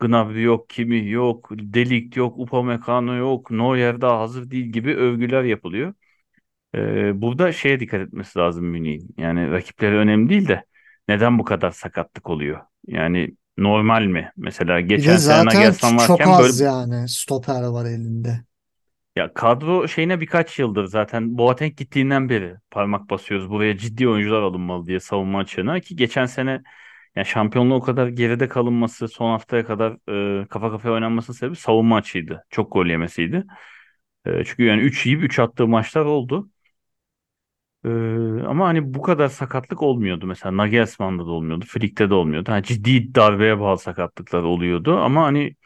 Gnabry 0.00 0.42
yok, 0.42 0.68
Kimmih 0.70 1.10
yok, 1.10 1.48
De 1.52 1.90
Ligt 1.90 2.16
yok, 2.16 2.38
Upamecano 2.38 3.14
yok, 3.16 3.50
Neuer 3.50 4.00
daha 4.00 4.20
hazır 4.20 4.50
değil 4.50 4.66
gibi 4.66 4.94
övgüler 4.96 5.44
yapılıyor. 5.44 5.94
E, 6.74 7.22
burada 7.22 7.52
şeye 7.52 7.80
dikkat 7.80 8.00
etmesi 8.00 8.38
lazım 8.38 8.66
Münih'in. 8.66 9.14
Yani 9.18 9.50
rakipleri 9.50 9.96
önemli 9.96 10.30
değil 10.30 10.48
de 10.48 10.64
neden 11.08 11.38
bu 11.38 11.44
kadar 11.44 11.70
sakatlık 11.70 12.30
oluyor? 12.30 12.60
Yani 12.86 13.36
normal 13.58 14.02
mi? 14.06 14.32
Mesela 14.36 14.80
geçen 14.80 15.18
sene 15.18 15.44
ç- 15.46 15.46
Nagelsmann 15.46 15.96
çok 15.96 15.98
varken 15.98 16.38
böyle 16.38 16.52
az 16.52 16.60
yani 16.60 17.08
stoper 17.08 17.62
var 17.62 17.86
elinde. 17.86 18.44
Ya 19.16 19.34
kadro 19.34 19.88
şeyine 19.88 20.20
birkaç 20.20 20.58
yıldır 20.58 20.84
zaten 20.84 21.38
Boateng 21.38 21.76
gittiğinden 21.76 22.28
beri 22.28 22.54
parmak 22.70 23.10
basıyoruz. 23.10 23.50
Buraya 23.50 23.76
ciddi 23.78 24.08
oyuncular 24.08 24.42
alınmalı 24.42 24.86
diye 24.86 25.00
savunma 25.00 25.38
açığına 25.38 25.80
ki 25.80 25.96
geçen 25.96 26.26
sene 26.26 26.62
yani 27.16 27.26
şampiyonluğu 27.26 27.74
o 27.74 27.80
kadar 27.80 28.08
geride 28.08 28.48
kalınması 28.48 29.08
son 29.08 29.30
haftaya 29.30 29.64
kadar 29.66 29.92
e, 30.42 30.48
kafa 30.48 30.70
kafaya 30.70 30.94
oynanmasının 30.94 31.36
sebebi 31.36 31.56
savunma 31.56 31.96
açığıydı. 31.96 32.44
Çok 32.50 32.72
gol 32.72 32.86
yemesiydi. 32.86 33.44
E, 34.26 34.44
çünkü 34.44 34.64
yani 34.64 34.82
3 34.82 35.06
yiyip 35.06 35.22
3 35.24 35.38
attığı 35.38 35.68
maçlar 35.68 36.04
oldu. 36.04 36.50
E, 37.84 37.88
ama 38.46 38.66
hani 38.68 38.94
bu 38.94 39.02
kadar 39.02 39.28
sakatlık 39.28 39.82
olmuyordu. 39.82 40.26
Mesela 40.26 40.56
Nagelsmann'da 40.56 41.26
da 41.26 41.30
olmuyordu. 41.30 41.64
Flick'te 41.68 42.10
de 42.10 42.14
olmuyordu. 42.14 42.52
Ha, 42.52 42.62
ciddi 42.62 43.14
darbeye 43.14 43.60
bağlı 43.60 43.78
sakatlıklar 43.78 44.42
oluyordu. 44.42 44.96
Ama 44.98 45.22
hani 45.24 45.56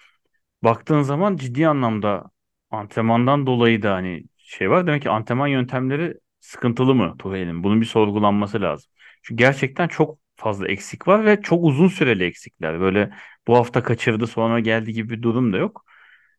baktığın 0.64 1.02
zaman 1.02 1.36
ciddi 1.36 1.68
anlamda 1.68 2.30
antrenmandan 2.70 3.46
dolayı 3.46 3.82
da 3.82 3.94
hani 3.94 4.24
şey 4.38 4.70
var. 4.70 4.86
Demek 4.86 5.02
ki 5.02 5.10
antrenman 5.10 5.46
yöntemleri 5.48 6.14
sıkıntılı 6.40 6.94
mı 6.94 7.16
Tuhel'in? 7.18 7.64
Bunun 7.64 7.80
bir 7.80 7.86
sorgulanması 7.86 8.60
lazım. 8.62 8.90
Çünkü 9.22 9.38
gerçekten 9.44 9.88
çok 9.88 10.18
fazla 10.36 10.68
eksik 10.68 11.08
var 11.08 11.24
ve 11.26 11.42
çok 11.42 11.64
uzun 11.64 11.88
süreli 11.88 12.24
eksikler. 12.24 12.80
Böyle 12.80 13.10
bu 13.48 13.56
hafta 13.56 13.82
kaçırdı 13.82 14.26
sonra 14.26 14.60
geldi 14.60 14.92
gibi 14.92 15.10
bir 15.16 15.22
durum 15.22 15.52
da 15.52 15.56
yok. 15.58 15.84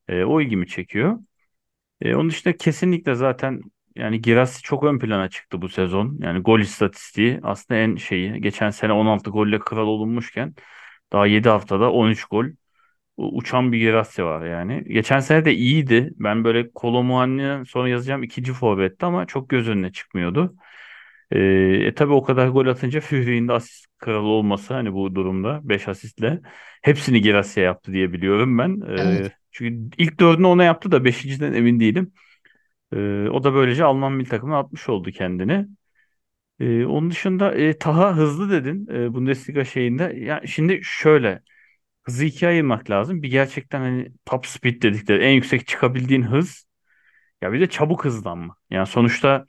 E, 0.08 0.24
o 0.24 0.42
ilgimi 0.42 0.68
çekiyor. 0.68 1.20
E, 2.02 2.16
onun 2.16 2.30
dışında 2.30 2.58
kesinlikle 2.58 3.16
zaten 3.16 3.62
yani 3.96 4.22
Girassi 4.22 4.62
çok 4.62 4.84
ön 4.84 5.00
plana 5.00 5.30
çıktı 5.30 5.62
bu 5.62 5.70
sezon. 5.70 6.18
Yani 6.22 6.40
gol 6.40 6.60
istatistiği 6.60 7.40
aslında 7.44 7.80
en 7.80 7.96
şeyi. 7.96 8.42
Geçen 8.42 8.70
sene 8.70 8.92
16 8.94 9.30
golle 9.30 9.60
kral 9.60 9.88
olunmuşken 9.88 10.56
daha 11.14 11.28
7 11.28 11.50
haftada 11.50 11.92
13 11.92 12.26
gol. 12.26 12.46
uçan 13.18 13.72
bir 13.72 13.78
Girassi 13.80 14.26
var 14.26 14.46
yani. 14.46 14.84
Geçen 14.88 15.20
sene 15.20 15.46
de 15.46 15.54
iyiydi. 15.56 16.12
Ben 16.20 16.44
böyle 16.44 16.72
Kolo 16.72 17.04
Muani'den 17.04 17.64
sonra 17.64 17.90
yazacağım 17.90 18.24
ikinci 18.24 18.54
forvetti 18.54 19.06
ama 19.06 19.26
çok 19.26 19.50
göz 19.50 19.70
önüne 19.70 19.92
çıkmıyordu. 19.92 20.56
Ee, 21.32 21.40
e 21.88 21.94
tabii 21.96 22.14
o 22.14 22.24
kadar 22.24 22.48
gol 22.48 22.68
atınca 22.68 23.00
Führi'nin 23.02 23.48
de 23.48 23.54
asist 23.54 23.88
kralı 23.98 24.28
olması 24.28 24.74
hani 24.74 24.94
bu 24.94 25.16
durumda 25.16 25.60
5 25.64 25.88
asistle 25.88 26.42
hepsini 26.82 27.22
Girassi 27.22 27.60
yaptı 27.60 27.94
diye 27.94 28.14
biliyorum 28.14 28.58
ben. 28.58 28.82
Evet. 28.88 29.26
Ee, 29.28 29.32
çünkü 29.52 29.90
ilk 29.98 30.20
dördünü 30.20 30.48
ona 30.48 30.64
yaptı 30.64 30.92
da 30.92 31.06
beşinciden 31.06 31.54
emin 31.54 31.80
değilim. 31.80 32.14
Ee, 32.96 33.30
o 33.30 33.44
da 33.44 33.54
böylece 33.54 33.84
Alman 33.84 34.14
milli 34.14 34.30
takımına 34.30 34.60
atmış 34.60 34.90
oldu 34.90 35.12
kendini. 35.12 35.68
Ee, 36.60 36.86
onun 36.86 37.12
dışında 37.12 37.54
e, 37.56 37.78
Taha 37.78 38.16
hızlı 38.18 38.52
dedin 38.52 38.88
e, 38.94 39.14
Bundesliga 39.14 39.66
şeyinde. 39.66 40.04
Ya 40.04 40.42
şimdi 40.46 40.82
şöyle 40.84 41.42
hızı 42.04 42.26
ikiye 42.26 42.52
ayırmak 42.52 42.90
lazım. 42.90 43.24
Bir 43.24 43.32
gerçekten 43.32 43.80
hani 43.80 44.12
top 44.26 44.46
speed 44.46 44.82
dedikleri 44.82 45.24
en 45.24 45.32
yüksek 45.32 45.68
çıkabildiğin 45.68 46.24
hız. 46.24 46.66
Ya 47.42 47.54
bir 47.54 47.60
de 47.60 47.70
çabuk 47.70 48.06
hızlanma. 48.06 48.56
Yani 48.70 48.88
sonuçta 48.88 49.46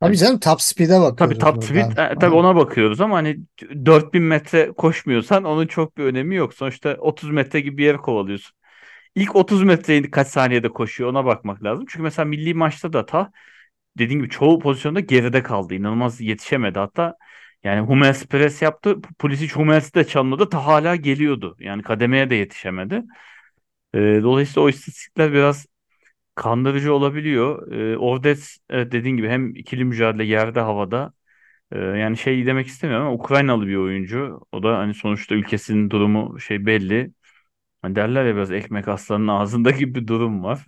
Tabii 0.00 0.08
hani, 0.08 0.16
canım 0.16 0.40
top 0.40 0.62
speed'e 0.62 1.02
tabii 1.16 1.34
bakıyoruz 1.34 1.38
top 1.38 1.64
speed 1.64 1.90
e, 1.98 2.14
tabii 2.20 2.34
ona 2.34 2.56
bakıyoruz 2.56 3.00
ama 3.00 3.16
hani 3.16 3.38
4000 3.86 4.22
metre 4.22 4.72
koşmuyorsan 4.72 5.44
onun 5.44 5.66
çok 5.66 5.96
bir 5.98 6.04
önemi 6.04 6.34
yok. 6.36 6.54
Sonuçta 6.54 6.96
30 6.98 7.30
metre 7.30 7.60
gibi 7.60 7.78
bir 7.78 7.84
yere 7.84 7.96
kovalıyorsun. 7.96 8.56
İlk 9.16 9.36
30 9.36 9.62
metreyi 9.62 10.10
kaç 10.10 10.28
saniyede 10.28 10.68
koşuyor 10.68 11.10
ona 11.10 11.24
bakmak 11.24 11.64
lazım. 11.64 11.84
Çünkü 11.88 12.02
mesela 12.02 12.26
milli 12.26 12.54
maçta 12.54 12.92
da 12.92 13.06
ta 13.06 13.32
dediğim 13.98 14.20
gibi 14.22 14.30
çoğu 14.30 14.58
pozisyonda 14.60 15.00
geride 15.00 15.42
kaldı. 15.42 15.74
İnanılmaz 15.74 16.20
yetişemedi. 16.20 16.78
Hatta 16.78 17.16
yani 17.64 17.80
Hummels 17.80 18.26
pres 18.26 18.62
yaptı. 18.62 19.02
Pulisic 19.18 19.54
Hummels'i 19.54 19.94
de 19.94 20.04
çalmadı. 20.06 20.50
Ta 20.50 20.66
hala 20.66 20.96
geliyordu. 20.96 21.56
Yani 21.60 21.82
kademeye 21.82 22.30
de 22.30 22.34
yetişemedi. 22.34 23.02
Ee, 23.94 23.98
dolayısıyla 24.22 24.62
o 24.62 24.68
istatistikler 24.68 25.32
biraz 25.32 25.66
kandırıcı 26.34 26.94
olabiliyor. 26.94 27.72
Ee, 27.72 27.98
Ordes 27.98 28.58
evet 28.70 28.92
dediğin 28.92 29.16
gibi 29.16 29.28
hem 29.28 29.56
ikili 29.56 29.84
mücadele 29.86 30.24
yerde 30.24 30.60
havada 30.60 31.12
Ee, 31.72 31.78
yani 31.80 32.18
şey 32.18 32.46
demek 32.46 32.68
istemiyorum 32.68 33.06
ama 33.08 33.16
Ukraynalı 33.16 33.68
bir 33.68 33.76
oyuncu. 33.76 34.40
O 34.52 34.64
da 34.64 34.78
hani 34.78 34.94
sonuçta 34.94 35.36
ülkesinin 35.36 35.90
durumu 35.90 36.40
şey 36.40 36.66
belli. 36.66 37.12
Hani 37.86 37.96
derler 37.96 38.24
ya 38.26 38.34
biraz 38.36 38.52
ekmek 38.52 38.88
aslanın 38.88 39.28
ağzında 39.28 39.70
gibi 39.72 39.94
bir 40.02 40.06
durum 40.08 40.44
var. 40.44 40.66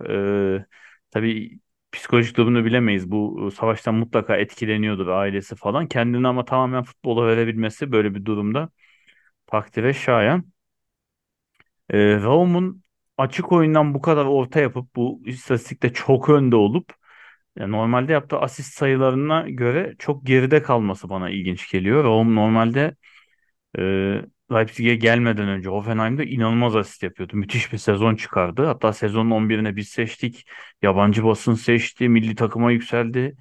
Ee, 0.59 0.67
tabii 1.11 1.61
psikolojik 1.93 2.37
durumunu 2.37 2.65
bilemeyiz. 2.65 3.11
Bu 3.11 3.51
savaştan 3.51 3.95
mutlaka 3.95 4.37
etkileniyordur 4.37 5.07
ailesi 5.09 5.57
falan. 5.57 5.89
Kendini 5.89 6.29
ama 6.29 6.45
tamamen 6.45 6.83
futbola 6.83 7.27
verebilmesi 7.27 7.93
böyle 7.93 8.15
bir 8.15 8.25
durumda 8.25 8.71
takdire 9.47 9.95
şayan. 9.95 10.45
Ee, 11.91 11.99
Raum'un 12.23 12.83
açık 13.19 13.53
oyundan 13.53 13.95
bu 13.95 14.01
kadar 14.01 14.25
orta 14.25 14.61
yapıp 14.61 14.97
bu 14.97 15.23
istatistikte 15.27 15.93
çok 15.93 16.29
önde 16.29 16.57
olup 16.57 16.93
yani 17.57 17.73
normalde 17.73 18.13
yaptığı 18.13 18.39
asist 18.41 18.75
sayılarına 18.79 19.49
göre 19.51 19.95
çok 19.99 20.27
geride 20.27 20.63
kalması 20.63 21.09
bana 21.11 21.31
ilginç 21.31 21.71
geliyor. 21.73 22.05
Raum 22.05 22.35
normalde 22.37 22.97
e, 23.79 24.23
Leipzig'e 24.53 24.95
gelmeden 24.97 25.49
önce 25.49 25.69
Hoffenheim'de 25.69 26.27
inanılmaz 26.27 26.77
asist 26.77 27.03
yapıyordu. 27.03 27.37
Müthiş 27.37 27.73
bir 27.73 27.79
sezon 27.79 28.15
çıkardı. 28.17 28.67
Hatta 28.67 28.93
sezonun 28.93 29.31
11'ine 29.31 29.77
biz 29.77 29.89
seçtik. 29.89 30.47
Yabancı 30.83 31.25
basın 31.25 31.55
seçti. 31.55 32.09
Milli 32.09 32.35
takıma 32.35 32.73
yükseldi. 32.73 33.37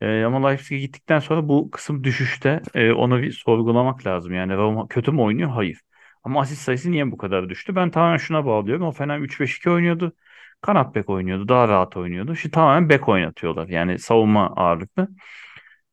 E, 0.00 0.24
ama 0.24 0.48
Leipzig'e 0.48 0.80
gittikten 0.80 1.18
sonra 1.18 1.48
bu 1.48 1.70
kısım 1.70 2.04
düşüşte. 2.04 2.62
E, 2.74 2.92
onu 2.92 3.22
bir 3.22 3.32
sorgulamak 3.32 4.06
lazım. 4.06 4.34
Yani 4.34 4.56
Roma 4.56 4.88
kötü 4.88 5.12
mü 5.12 5.20
oynuyor? 5.20 5.50
Hayır. 5.50 5.80
Ama 6.24 6.40
asist 6.40 6.62
sayısı 6.62 6.90
niye 6.92 7.12
bu 7.12 7.16
kadar 7.16 7.48
düştü? 7.48 7.76
Ben 7.76 7.90
tamamen 7.90 8.16
şuna 8.16 8.46
bağlıyorum. 8.46 8.86
Hoffenheim 8.86 9.24
3-5-2 9.24 9.70
oynuyordu. 9.70 10.12
Kanat 10.60 10.94
bek 10.94 11.10
oynuyordu. 11.10 11.48
Daha 11.48 11.68
rahat 11.68 11.96
oynuyordu. 11.96 12.36
Şimdi 12.36 12.54
tamamen 12.54 12.88
bek 12.88 13.08
oynatıyorlar. 13.08 13.68
Yani 13.68 13.98
savunma 13.98 14.46
ağırlıklı. 14.56 15.08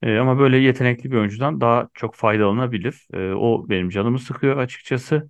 E, 0.04 0.18
ama 0.18 0.40
böyle 0.40 0.58
yetenekli 0.58 1.12
bir 1.12 1.18
oyuncudan 1.18 1.62
daha 1.62 1.90
çok 1.94 2.16
faydalanabilir. 2.16 3.08
E, 3.14 3.34
o 3.34 3.70
benim 3.70 3.90
canımı 3.90 4.20
sıkıyor 4.20 4.58
açıkçası. 4.58 5.30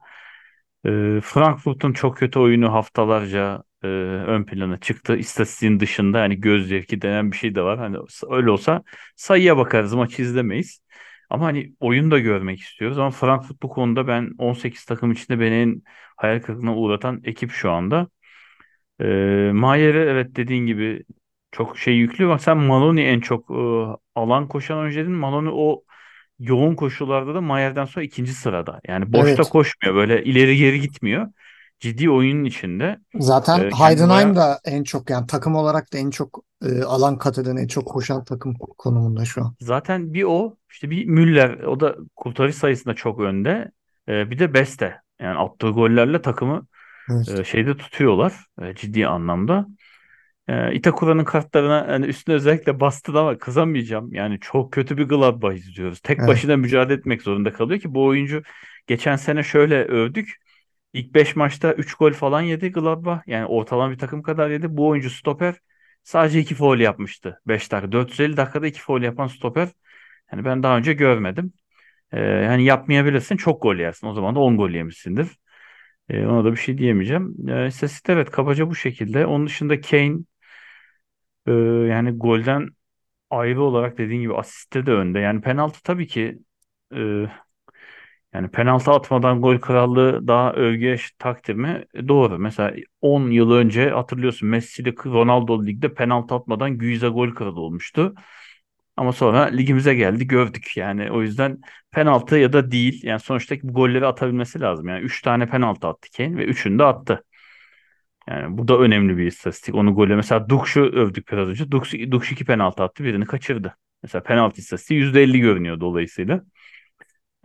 E, 0.85 0.89
Frankfurt'un 1.23 1.93
çok 1.93 2.17
kötü 2.17 2.39
oyunu 2.39 2.73
haftalarca 2.73 3.63
e, 3.83 3.87
ön 3.87 4.43
plana 4.45 4.79
çıktı. 4.79 5.15
İstatistiğin 5.17 5.79
dışında 5.79 6.19
yani 6.19 6.41
göz 6.41 6.67
zevki 6.67 7.01
denen 7.01 7.31
bir 7.31 7.37
şey 7.37 7.55
de 7.55 7.61
var. 7.61 7.79
Hani 7.79 7.97
öyle 8.29 8.51
olsa 8.51 8.83
sayıya 9.15 9.57
bakarız, 9.57 9.93
maçı 9.93 10.21
izlemeyiz. 10.21 10.81
Ama 11.29 11.45
hani 11.45 11.73
oyun 11.79 12.11
da 12.11 12.19
görmek 12.19 12.59
istiyoruz. 12.59 12.97
Ama 12.99 13.11
Frankfurt 13.11 13.63
bu 13.63 13.69
konuda 13.69 14.07
ben 14.07 14.31
18 14.37 14.85
takım 14.85 15.11
içinde 15.11 15.39
beni 15.39 15.55
en 15.55 15.81
hayal 16.17 16.39
kırıklığına 16.41 16.75
uğratan 16.75 17.21
ekip 17.23 17.51
şu 17.51 17.71
anda. 17.71 18.07
E, 19.01 19.05
Mayer'e 19.53 19.99
evet 20.01 20.35
dediğin 20.35 20.65
gibi 20.65 21.03
çok 21.51 21.77
şey 21.77 21.95
yüklü. 21.97 22.27
Bak 22.27 22.41
sen 22.41 22.57
Maloney 22.57 23.13
en 23.13 23.19
çok 23.19 23.51
e, 23.51 23.53
alan 24.19 24.47
koşan 24.47 24.77
oyuncu 24.77 24.99
dedin. 24.99 25.11
Maloney 25.11 25.51
o 25.55 25.83
yoğun 26.39 26.75
koşullarda 26.75 27.35
da 27.35 27.41
Mayer'den 27.41 27.85
sonra 27.85 28.05
ikinci 28.05 28.33
sırada. 28.33 28.79
Yani 28.87 29.13
boşta 29.13 29.29
Evet. 29.29 29.49
koşmuyor. 29.49 29.95
Böyle 29.95 30.23
ileri 30.23 30.57
geri 30.57 30.81
gitmiyor. 30.81 31.27
Ciddi 31.79 32.09
oyunun 32.09 32.43
içinde. 32.43 32.99
Zaten 33.19 33.59
E, 33.59 33.69
Heidenheim 33.71 34.35
da 34.35 34.59
en 34.65 34.83
çok 34.83 35.09
yani 35.09 35.27
takım 35.27 35.55
olarak 35.55 35.93
da 35.93 35.97
en 35.97 36.09
çok 36.09 36.43
e, 36.65 36.83
alan 36.83 37.17
kat 37.17 37.37
eden 37.37 37.55
en 37.55 37.67
çok 37.67 37.85
koşan 37.87 38.23
takım 38.23 38.53
konumunda 38.77 39.25
şu 39.25 39.41
an. 39.45 39.55
zaten 39.59 40.13
bir 40.13 40.23
o 40.23 40.55
işte 40.71 40.89
bir 40.89 41.05
Müller 41.05 41.49
o 41.49 41.79
da 41.79 41.95
kurtarış 42.15 42.55
sayısında 42.55 42.93
çok 42.93 43.19
önde. 43.19 43.71
E, 44.09 44.31
bir 44.31 44.39
de 44.39 44.53
Beste. 44.53 45.01
Yani 45.21 45.37
attığı 45.37 45.69
gollerle 45.69 46.21
takımı 46.21 46.67
Evet. 47.11 47.39
e, 47.39 47.43
şeyde 47.43 47.77
tutuyorlar 47.77 48.33
e, 48.61 48.75
ciddi 48.75 49.07
anlamda. 49.07 49.67
E, 50.49 50.73
Itakura'nın 50.75 51.23
kartlarına 51.23 51.87
hani 51.87 52.05
üstüne 52.05 52.35
özellikle 52.35 52.79
bastın 52.79 53.15
ama 53.15 53.37
kızamayacağım. 53.37 54.13
Yani 54.13 54.39
çok 54.41 54.73
kötü 54.73 54.97
bir 54.97 55.03
Gladbach 55.03 55.55
izliyoruz. 55.55 55.99
Tek 55.99 56.19
Evet. 56.19 56.29
başına 56.29 56.57
mücadele 56.57 56.97
etmek 56.99 57.21
zorunda 57.21 57.53
kalıyor 57.53 57.79
ki 57.79 57.93
bu 57.93 58.05
oyuncu 58.05 58.43
geçen 58.87 59.15
sene 59.15 59.43
şöyle 59.43 59.83
övdük. 59.85 60.35
İlk 60.93 61.13
5 61.13 61.35
maçta 61.35 61.73
3 61.73 61.93
gol 61.93 62.13
falan 62.13 62.41
yedi 62.41 62.71
Gladbach. 62.71 63.21
Yani 63.27 63.45
ortalama 63.45 63.91
bir 63.91 63.97
takım 63.97 64.21
kadar 64.21 64.49
yedi. 64.49 64.77
Bu 64.77 64.87
oyuncu 64.87 65.09
stoper 65.09 65.55
sadece 66.03 66.39
2 66.39 66.55
faul 66.55 66.79
yapmıştı. 66.79 67.41
5 67.47 67.71
dakika. 67.71 67.91
450 67.91 68.37
dakikada 68.37 68.67
2 68.67 68.81
faul 68.81 69.01
yapan 69.01 69.27
stoper. 69.27 69.69
Yani 70.31 70.45
ben 70.45 70.63
daha 70.63 70.77
önce 70.77 70.93
görmedim. 70.93 71.53
E, 72.11 72.19
yani 72.21 72.63
yapmayabilirsin 72.63 73.37
çok 73.37 73.61
gol 73.61 73.75
yersin. 73.75 74.07
O 74.07 74.13
zaman 74.13 74.35
da 74.35 74.39
10 74.39 74.57
gol 74.57 74.69
yemişsindir. 74.69 75.27
E, 76.09 76.25
ona 76.27 76.45
da 76.45 76.51
bir 76.51 76.57
şey 76.57 76.77
diyemeyeceğim. 76.77 77.49
E, 77.49 77.67
istatistik 77.67 78.09
evet 78.09 78.31
kabaca 78.31 78.69
bu 78.69 78.75
şekilde. 78.75 79.25
Onun 79.25 79.47
dışında 79.47 79.81
Kane 79.81 80.17
ee, 81.47 81.51
yani 81.89 82.11
golden 82.11 82.69
ayrı 83.29 83.63
olarak 83.63 83.97
dediğin 83.97 84.21
gibi 84.21 84.35
asiste 84.37 84.85
de 84.85 84.91
önde. 84.93 85.19
Yani 85.19 85.41
penaltı 85.41 85.83
tabii 85.83 86.07
ki 86.07 86.39
e, 86.95 87.27
yani 88.33 88.47
penaltı 88.51 88.91
atmadan 88.91 89.41
gol 89.41 89.57
krallığı 89.59 90.27
daha 90.27 90.53
övgüye 90.53 90.97
ş- 90.97 91.09
takdir 91.19 91.53
mi? 91.55 91.85
E, 91.93 92.07
doğru. 92.07 92.39
Mesela 92.39 92.73
10 93.01 93.31
yıl 93.31 93.51
önce 93.51 93.89
hatırlıyorsun 93.89 94.49
Messi 94.49 94.85
Ronaldo 95.05 95.65
ligde 95.65 95.93
penaltı 95.93 96.35
atmadan 96.35 96.71
güyize 96.77 97.07
gol 97.07 97.31
kralı 97.35 97.59
olmuştu. 97.61 98.15
Ama 98.97 99.13
sonra 99.13 99.43
ligimize 99.45 99.95
geldi 99.95 100.27
gördük. 100.27 100.77
Yani 100.77 101.11
o 101.11 101.21
yüzden 101.21 101.61
penaltı 101.91 102.37
ya 102.37 102.53
da 102.53 102.71
değil. 102.71 103.01
Yani 103.03 103.19
sonuçta 103.19 103.55
bu 103.63 103.73
golleri 103.73 104.07
atabilmesi 104.07 104.61
lazım. 104.61 104.87
Yani 104.89 105.01
3 105.01 105.21
tane 105.21 105.47
penaltı 105.49 105.87
attı 105.87 106.09
Kane 106.17 106.37
ve 106.37 106.45
3'ünü 106.45 106.79
de 106.79 106.83
attı. 106.83 107.23
Yani 108.29 108.57
bu 108.57 108.67
da 108.67 108.77
önemli 108.79 109.17
bir 109.17 109.25
istatistik. 109.27 109.75
Onu 109.75 109.95
golle 109.95 110.15
mesela 110.15 110.49
Dukş'u 110.49 110.81
övdük 110.81 111.31
biraz 111.31 111.47
önce. 111.49 111.71
Dukş, 111.71 111.93
Dukş 112.11 112.31
iki 112.31 112.45
penaltı 112.45 112.83
attı, 112.83 113.03
birini 113.03 113.25
kaçırdı. 113.25 113.75
Mesela 114.03 114.23
penaltı 114.23 114.61
istatistiği 114.61 114.99
%50 114.99 115.39
görünüyor 115.39 115.79
dolayısıyla. 115.79 116.43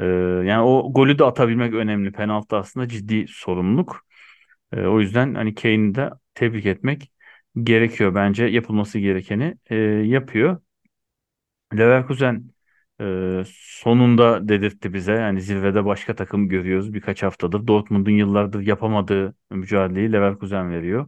Ee, 0.01 0.05
yani 0.47 0.63
o 0.63 0.93
golü 0.93 1.19
de 1.19 1.25
atabilmek 1.25 1.75
önemli. 1.75 2.13
Penaltı 2.13 2.57
aslında 2.57 2.89
ciddi 2.89 3.27
sorumluluk. 3.29 4.01
Ee, 4.73 4.81
o 4.87 5.01
yüzden 5.01 5.35
hani 5.35 5.55
Kane'i 5.55 5.95
de 5.95 6.11
tebrik 6.35 6.67
etmek 6.67 7.13
gerekiyor 7.63 8.15
bence. 8.15 8.45
Yapılması 8.45 8.99
gerekeni 8.99 9.55
e, 9.71 9.77
yapıyor. 10.07 10.61
Leverkusen 11.75 12.54
e, 13.01 13.43
sonunda 13.47 14.49
dedirtti 14.49 14.95
bize. 14.95 15.13
Yani 15.13 15.41
zirvede 15.41 15.85
başka 15.85 16.15
takım 16.15 16.49
görüyoruz 16.49 16.95
birkaç 16.95 17.23
haftadır. 17.23 17.67
Dortmund'un 17.67 18.11
yıllardır 18.11 18.61
yapamadığı 18.61 19.35
mücadeleyi 19.51 20.13
Leverkusen 20.13 20.71
veriyor. 20.71 21.07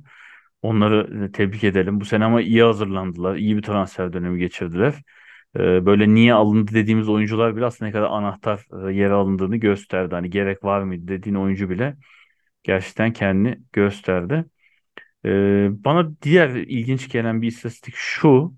Onları 0.62 1.33
tebrik 1.33 1.64
edelim. 1.64 2.01
Bu 2.01 2.05
sene 2.05 2.25
ama 2.25 2.42
iyi 2.42 2.62
hazırlandılar. 2.62 3.37
İyi 3.37 3.57
bir 3.57 3.62
transfer 3.62 4.12
dönemi 4.12 4.38
geçirdiler. 4.38 4.94
E, 5.57 5.87
böyle 5.87 6.14
niye 6.14 6.35
alındı 6.35 6.75
dediğimiz 6.75 7.09
oyuncular 7.09 7.57
bile 7.57 7.64
aslında 7.64 7.87
ne 7.88 7.92
kadar 7.92 8.07
anahtar 8.11 8.90
yere 8.92 9.12
alındığını 9.12 9.57
gösterdi. 9.57 10.14
Hani 10.14 10.31
gerek 10.31 10.64
var 10.64 10.83
mıydı 10.83 11.09
dediğin 11.09 11.37
oyuncu 11.37 11.70
bile 11.70 11.96
gerçekten 12.64 13.12
kendini 13.12 13.59
gösterdi. 13.72 14.44
Bana 15.85 16.22
diğer 16.22 16.51
ilginç 16.51 17.09
gelen 17.12 17.42
bir 17.42 17.49
istatistik 17.49 17.94
şu. 17.96 18.55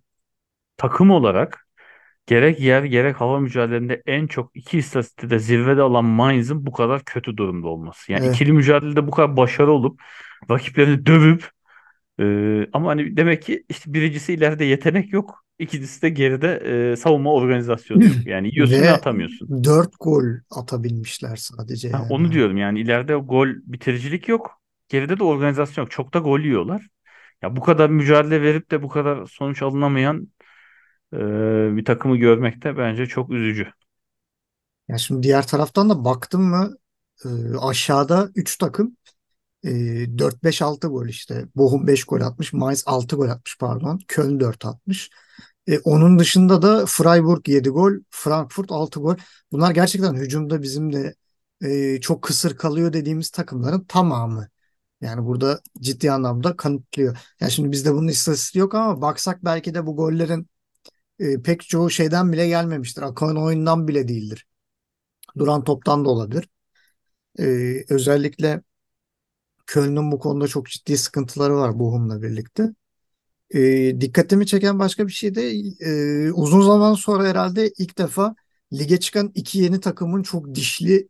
Takım 0.76 1.10
olarak 1.10 1.67
gerek 2.28 2.60
yer 2.60 2.84
gerek 2.84 3.16
hava 3.22 3.40
mücadelelerinde 3.40 4.02
en 4.06 4.28
çok 4.28 4.52
iki 4.56 4.78
istatistikte 4.78 5.40
zirvede 5.40 5.82
olan 5.82 6.06
Mainz'ın 6.06 6.66
bu 6.66 6.72
kadar 6.72 7.04
kötü 7.06 7.38
durumda 7.38 7.68
olması. 7.68 8.12
Yani 8.12 8.26
Evet. 8.26 8.36
ikili 8.36 8.52
mücadelede 8.52 9.08
bu 9.08 9.12
kadar 9.12 9.38
başarılı 9.38 9.72
olup 9.72 10.02
rakiplerini 10.50 11.06
dövüp 11.06 11.50
e, 12.20 12.24
ama 12.72 12.90
hani 12.90 13.18
demek 13.18 13.42
ki 13.42 13.64
işte 13.70 13.94
birincisi 13.94 14.34
ileride 14.34 14.66
yetenek 14.66 15.14
yok. 15.14 15.44
İkincisi 15.60 16.02
de 16.02 16.10
geride 16.10 16.62
e, 16.92 16.96
savunma 16.96 17.34
organizasyonu 17.34 18.04
yok. 18.06 18.26
Yani 18.26 18.48
yiyorsun 18.54 18.86
ve 18.86 18.92
atamıyorsun. 18.92 19.52
4 19.64 19.92
gol 20.00 20.24
atabilmişler 20.50 21.36
sadece 21.36 21.88
Ha, 21.92 21.98
yani. 21.98 22.06
onu 22.08 22.32
diyorum 22.32 22.56
yani 22.56 22.80
ileride 22.80 23.14
gol 23.14 23.48
bitiricilik 23.64 24.28
yok. 24.28 24.60
Geride 24.88 25.18
de 25.18 25.24
organizasyon 25.24 25.84
yok. 25.84 25.90
Çok 25.90 26.14
da 26.14 26.18
gol 26.18 26.40
yiyorlar. 26.40 26.88
Ya 27.42 27.56
bu 27.56 27.60
kadar 27.60 27.90
mücadele 27.90 28.42
verip 28.42 28.70
de 28.70 28.82
bu 28.82 28.88
kadar 28.88 29.26
sonuç 29.26 29.62
alınamayan 29.62 30.28
e, 31.12 31.18
bir 31.76 31.84
takımı 31.84 32.16
görmek 32.16 32.64
de 32.64 32.76
bence 32.78 33.06
çok 33.06 33.30
üzücü. 33.30 33.66
Ya 34.88 34.98
şimdi 34.98 35.22
diğer 35.22 35.46
taraftan 35.46 35.90
da 35.90 36.04
baktım 36.04 36.42
mı 36.42 36.76
e, 37.24 37.28
aşağıda 37.60 38.30
3 38.34 38.58
takım 38.58 38.96
e, 39.64 39.70
4-5-6 40.18 40.86
gol 40.86 41.06
işte. 41.08 41.46
Bochum 41.56 41.86
5 41.86 42.04
gol 42.04 42.20
atmış. 42.20 42.52
Mainz 42.52 42.82
6 42.86 43.16
gol 43.16 43.28
atmış 43.28 43.58
pardon. 43.58 44.00
Köln 44.08 44.40
4 44.40 44.64
atmış. 44.64 45.10
E, 45.66 45.78
onun 45.78 46.18
dışında 46.18 46.62
da 46.62 46.86
Freiburg 46.86 47.48
7 47.48 47.68
gol. 47.70 47.92
Frankfurt 48.10 48.72
6 48.72 49.00
gol. 49.00 49.16
Bunlar 49.52 49.70
gerçekten 49.70 50.14
hücumda 50.14 50.62
bizim 50.62 50.92
de 50.92 51.14
e, 51.64 52.00
çok 52.00 52.22
kısır 52.22 52.56
kalıyor 52.56 52.92
dediğimiz 52.92 53.30
takımların 53.30 53.84
tamamı. 53.84 54.48
Yani 55.00 55.26
burada 55.26 55.60
ciddi 55.80 56.12
anlamda 56.12 56.56
kanıtlıyor. 56.56 57.18
Yani 57.40 57.52
şimdi 57.52 57.72
bizde 57.72 57.94
bunun 57.94 58.08
istatistiği 58.08 58.60
yok 58.60 58.74
ama 58.74 59.02
baksak 59.02 59.44
belki 59.44 59.74
de 59.74 59.86
bu 59.86 59.96
gollerin 59.96 60.48
e, 61.18 61.42
pek 61.42 61.60
çoğu 61.62 61.90
şeyden 61.90 62.32
bile 62.32 62.48
gelmemiştir. 62.48 63.02
Akan 63.02 63.36
oyundan 63.36 63.88
bile 63.88 64.08
değildir. 64.08 64.46
Duran 65.38 65.64
toptan 65.64 66.04
da 66.04 66.08
olabilir. 66.08 66.48
E, 67.38 67.44
özellikle 67.88 68.62
Köln'ün 69.66 70.12
bu 70.12 70.18
konuda 70.18 70.48
çok 70.48 70.66
ciddi 70.66 70.98
sıkıntıları 70.98 71.56
var 71.56 71.78
Bochum'la 71.78 72.22
birlikte. 72.22 72.74
E, 73.54 73.60
dikkatimi 74.00 74.46
çeken 74.46 74.78
başka 74.78 75.06
bir 75.06 75.12
şey 75.12 75.34
de 75.34 75.52
e, 75.80 76.32
uzun 76.32 76.60
zaman 76.60 76.94
sonra 76.94 77.28
herhalde 77.28 77.70
ilk 77.78 77.98
defa 77.98 78.34
lige 78.72 79.00
çıkan 79.00 79.32
iki 79.34 79.58
yeni 79.58 79.80
takımın 79.80 80.22
çok 80.22 80.54
dişli 80.54 81.08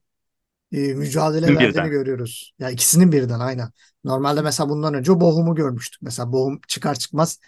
e, 0.73 0.79
mücadele 0.95 1.47
verdiğini 1.47 1.71
Birden. 1.71 1.91
görüyoruz. 1.91 2.55
Ya 2.59 2.71
ikisinin 2.71 3.13
birden 3.13 3.41
aynen. 3.41 3.71
Normalde 4.05 4.43
mesela 4.43 4.69
bundan 4.69 4.95
önce 4.95 5.21
Bochum'u 5.21 5.55
görmüştük. 5.55 6.03
Mesela 6.03 6.33
Bochum 6.33 6.61
çıkar 6.69 6.95
çıkmaz 6.95 7.39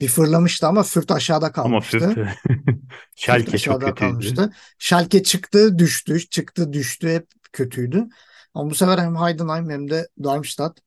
bir 0.00 0.08
fırlamıştı 0.08 0.66
ama 0.66 0.82
Fürth 0.82 1.12
aşağıda 1.14 1.52
Ama 1.62 1.80
Fürth, 1.80 2.08
kalmıştı. 2.08 2.14
Fürth 2.14 2.38
Schalke 3.14 3.58
çok 3.60 3.80
aşağıda 3.80 3.80
kötüydü. 3.80 4.00
kalmıştı. 4.10 4.52
Schalke 4.78 5.22
çıktı, 5.22 5.78
düştü, 5.78 6.20
çıktı, 6.30 6.72
düştü 6.72 7.08
hep 7.08 7.28
kötüydü. 7.52 8.06
Ama 8.54 8.70
bu 8.70 8.74
sefer 8.74 8.98
hem 8.98 9.16
Heidenheim 9.16 9.70
hem 9.70 9.90
de 9.90 10.08
Darmstadt. 10.24 10.78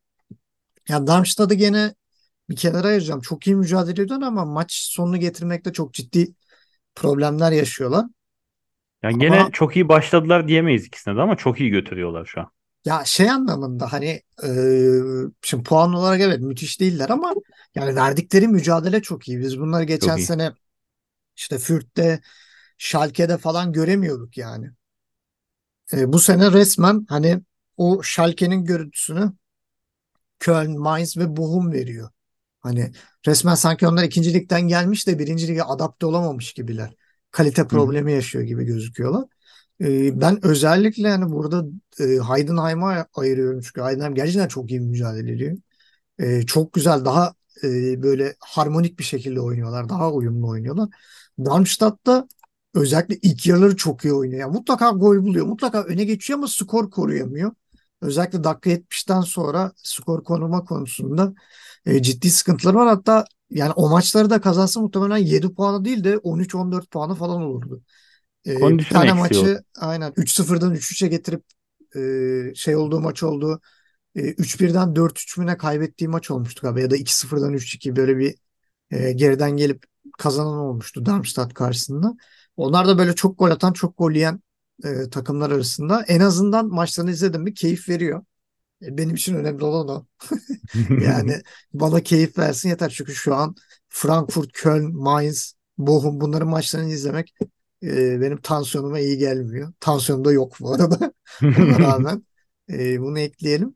Ya 0.90 1.08
Darmstadt'ı 1.08 1.54
gene 1.56 1.96
bir 2.50 2.56
kenara 2.56 2.88
ayıracağım. 2.88 3.22
Çok 3.22 3.48
iyi 3.48 3.56
mücadele 3.56 4.04
ediyorlar 4.04 4.28
ama 4.28 4.46
maç 4.46 4.74
sonunu 4.74 5.18
getirmekte 5.20 5.74
çok 5.74 5.94
ciddi 5.94 6.36
problemler 6.96 7.52
yaşıyorlar. 7.54 8.06
Yani 9.04 9.18
gene 9.20 9.38
Ama 9.38 9.52
çok 9.52 9.76
iyi 9.76 9.90
başladılar 9.90 10.48
diyemeyiz 10.48 10.86
ikisine 10.86 11.16
de 11.16 11.22
ama 11.22 11.38
çok 11.38 11.60
iyi 11.60 11.70
götürüyorlar 11.70 12.26
şu 12.26 12.42
an. 12.42 12.52
ya 12.86 13.06
şey 13.06 13.30
anlamında 13.32 13.94
hani 13.94 14.22
e, 14.44 14.48
şimdi 15.42 15.64
puan 15.64 15.94
olarak 15.94 16.22
evet 16.22 16.40
müthiş 16.42 16.80
değiller 16.80 17.10
ama 17.10 17.34
yani 17.76 17.96
verdikleri 17.96 18.48
mücadele 18.48 19.02
çok 19.02 19.28
iyi. 19.30 19.40
Biz 19.40 19.60
bunları 19.60 19.84
geçen 19.84 20.18
Çok 20.18 20.18
iyi. 20.18 20.28
sene 20.28 20.54
işte 21.38 21.60
Fürth'te, 21.60 22.22
Schalke'de 22.80 23.38
falan 23.40 23.74
göremiyorduk 23.74 24.38
yani. 24.38 24.72
E, 25.94 26.14
bu 26.14 26.20
sene 26.20 26.52
resmen 26.52 27.06
hani 27.10 27.42
o 27.78 28.02
Schalke'nin 28.04 28.66
görüntüsünü 28.66 29.34
Köln, 30.40 30.78
Mainz 30.80 31.18
ve 31.18 31.38
Bochum 31.38 31.72
veriyor. 31.72 32.10
Hani 32.60 32.92
resmen 33.28 33.56
sanki 33.56 33.88
onlar 33.88 34.04
ikinci 34.04 34.34
ligden 34.34 34.62
gelmiş 34.68 35.08
de 35.08 35.20
birinci 35.20 35.48
lige 35.48 35.64
adapte 35.64 36.06
olamamış 36.06 36.54
gibiler. 36.54 36.96
Kalite 37.32 37.68
Hı 37.72 37.76
hı. 37.78 37.94
problemi 37.94 38.12
yaşıyor 38.14 38.44
gibi 38.44 38.66
gözüküyorlar. 38.66 39.26
E, 39.82 40.22
ben 40.22 40.46
özellikle 40.46 41.08
yani 41.10 41.32
burada 41.32 41.66
e, 42.00 42.04
Heidenheim'a 42.04 43.06
ayırıyorum 43.16 43.62
çünkü 43.62 43.82
Heidenheim 43.82 44.16
gerçekten 44.16 44.48
çok 44.48 44.72
iyi 44.72 44.80
mücadele 44.82 45.32
ediyor. 45.34 45.58
E, 46.20 46.46
çok 46.46 46.74
güzel 46.74 47.06
daha 47.06 47.36
e, 47.64 48.04
böyle 48.04 48.36
harmonik 48.40 49.00
bir 49.00 49.04
şekilde 49.04 49.42
oynuyorlar. 49.42 49.90
Daha 49.90 50.12
uyumlu 50.12 50.48
oynuyorlar. 50.48 50.90
Darmstadt'ta 51.40 52.28
özellikle 52.74 53.16
ilk 53.22 53.48
yarıları 53.48 53.76
çok 53.76 54.06
iyi 54.06 54.14
oynuyor. 54.14 54.42
Yani 54.42 54.54
mutlaka 54.54 54.90
gol 54.90 55.18
buluyor. 55.18 55.46
Mutlaka 55.46 55.84
öne 55.84 56.04
geçiyor 56.04 56.40
ama 56.40 56.48
skor 56.48 56.90
koruyamıyor. 56.92 57.52
Özellikle 58.02 58.44
dakika 58.44 58.70
70'ten 58.70 59.22
sonra 59.22 59.72
skor 59.76 60.24
koruma 60.24 60.66
konusunda 60.66 61.34
e, 61.86 62.02
ciddi 62.02 62.30
sıkıntıları 62.30 62.76
var. 62.76 62.88
Hatta 62.88 63.26
yani 63.50 63.72
o 63.72 63.90
maçları 63.90 64.30
da 64.30 64.42
kazansa 64.42 64.82
muhtemelen 64.82 65.18
7 65.18 65.54
puanı 65.54 65.86
değil 65.86 66.04
de 66.04 66.18
13-14 66.18 66.86
puanı 66.86 67.16
falan 67.16 67.42
olurdu. 67.42 67.82
E, 68.48 68.78
bir 68.78 68.90
tane 68.90 69.10
eksiği 69.10 69.14
oldu. 69.14 69.20
maçı 69.20 69.64
aynen 69.80 70.12
3-0'dan 70.12 70.76
3-3'e 70.76 71.08
getirip 71.08 71.44
e, 71.96 72.56
şey 72.56 72.76
olduğu 72.76 73.00
maç 73.00 73.24
oldu. 73.24 73.62
E, 74.16 74.22
3-1'den 74.22 74.96
4-3 74.96 75.40
mü 75.40 75.46
ne 75.46 75.58
kaybettiği 75.58 76.08
maç 76.08 76.32
olmuştu 76.32 76.62
galiba 76.62 76.80
ya 76.80 76.92
da 76.92 76.98
2-0'dan 76.98 77.54
3-2 77.54 77.96
böyle 77.96 78.18
bir 78.18 78.36
e, 78.92 79.12
geriden 79.12 79.58
gelip 79.58 79.84
kazanan 80.18 80.58
olmuştu 80.58 81.06
Darmstadt 81.06 81.54
karşısında. 81.54 82.16
Onlar 82.58 82.88
da 82.88 82.98
böyle 82.98 83.16
çok 83.16 83.40
gol 83.40 83.52
atan, 83.52 83.74
çok 83.74 83.98
gol 83.98 84.12
yiyen 84.12 84.42
e, 84.84 85.10
takımlar 85.10 85.52
arasında. 85.52 86.04
En 86.08 86.20
azından 86.20 86.68
maçlarını 86.68 87.12
izledim 87.12 87.42
mi 87.42 87.54
keyif 87.54 87.90
veriyor. 87.90 88.24
E, 88.84 88.98
benim 88.98 89.16
için 89.16 89.36
önemli 89.36 89.64
olan 89.64 89.88
o. 89.88 90.06
Yani 91.06 91.42
bana 91.74 92.04
keyif 92.04 92.38
versin 92.38 92.70
yeter. 92.70 92.90
Çünkü 92.90 93.16
şu 93.16 93.36
an 93.36 93.56
Frankfurt, 93.90 94.52
Köln, 94.54 94.96
Mainz, 94.96 95.54
Bochum 95.78 96.22
bunların 96.22 96.48
maçlarını 96.48 96.90
izlemek 96.90 97.34
e, 97.84 98.22
benim 98.22 98.42
tansiyonuma 98.42 99.00
iyi 99.00 99.18
gelmiyor. 99.18 99.74
Tansiyonum 99.80 100.26
da 100.26 100.32
yok 100.32 100.58
bu 100.60 100.74
arada. 100.74 101.14
Ona 101.44 101.80
rağmen 101.80 102.26
e, 102.70 103.02
bunu 103.02 103.20
ekleyelim. 103.20 103.76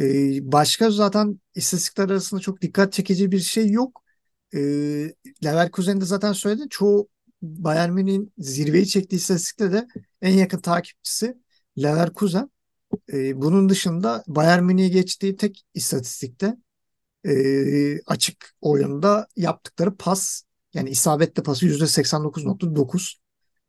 E, 0.00 0.52
başka 0.52 0.90
zaten 0.90 1.40
istatistikler 1.54 2.04
arasında 2.04 2.40
çok 2.40 2.62
dikkat 2.62 2.92
çekici 2.92 3.32
bir 3.32 3.40
şey 3.40 3.70
yok. 3.70 4.02
E, 4.54 4.58
Leverkusen'de 5.44 6.04
zaten 6.04 6.32
söyledim. 6.32 6.68
Çoğu 6.68 7.08
Bayern 7.42 7.92
Münih'in 7.92 8.32
zirveyi 8.38 8.86
çektiği 8.86 9.16
istatistikte 9.16 9.72
de 9.72 9.88
en 10.22 10.32
yakın 10.32 10.60
takipçisi 10.60 11.36
Leverkusen. 11.78 12.50
E, 13.12 13.40
bunun 13.42 13.68
dışında 13.68 14.24
Bayern 14.26 14.64
Münih'i 14.64 14.90
geçtiği 14.90 15.36
tek 15.36 15.66
istatistikte 15.74 16.56
e, 17.26 18.00
açık 18.06 18.54
oyunda 18.60 19.26
yaptıkları 19.36 19.96
pas 19.96 20.42
yani 20.74 20.90
isabetli 20.90 21.42
pası 21.42 21.66
%89.9 21.66 23.20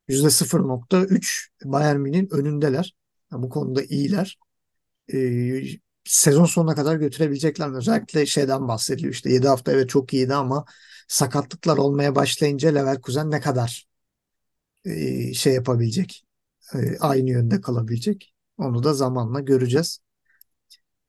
%0.3 0.09 1.49
Bayern 1.65 1.99
Münih'in 1.99 2.27
önündeler. 2.31 2.95
Yani 3.31 3.43
bu 3.43 3.49
konuda 3.49 3.83
iyiler. 3.83 4.37
Sezon 6.05 6.45
sonuna 6.45 6.75
kadar 6.75 6.95
götürebilecekler 6.95 7.69
mi? 7.69 7.77
Özellikle 7.77 8.25
şeyden 8.25 8.67
bahsediliyor 8.67 9.13
işte 9.13 9.31
7 9.31 9.47
hafta 9.47 9.71
evet 9.71 9.89
çok 9.89 10.13
iyiydi 10.13 10.33
ama 10.35 10.65
sakatlıklar 11.07 11.77
olmaya 11.77 12.15
başlayınca 12.15 12.69
Leverkusen 12.69 13.31
ne 13.31 13.41
kadar 13.41 13.87
e, 14.85 15.33
şey 15.33 15.53
yapabilecek, 15.53 16.23
e, 16.75 16.97
aynı 16.99 17.29
yönde 17.29 17.61
kalabilecek. 17.61 18.33
Onu 18.57 18.83
da 18.83 18.93
zamanla 18.93 19.39
göreceğiz. 19.39 19.99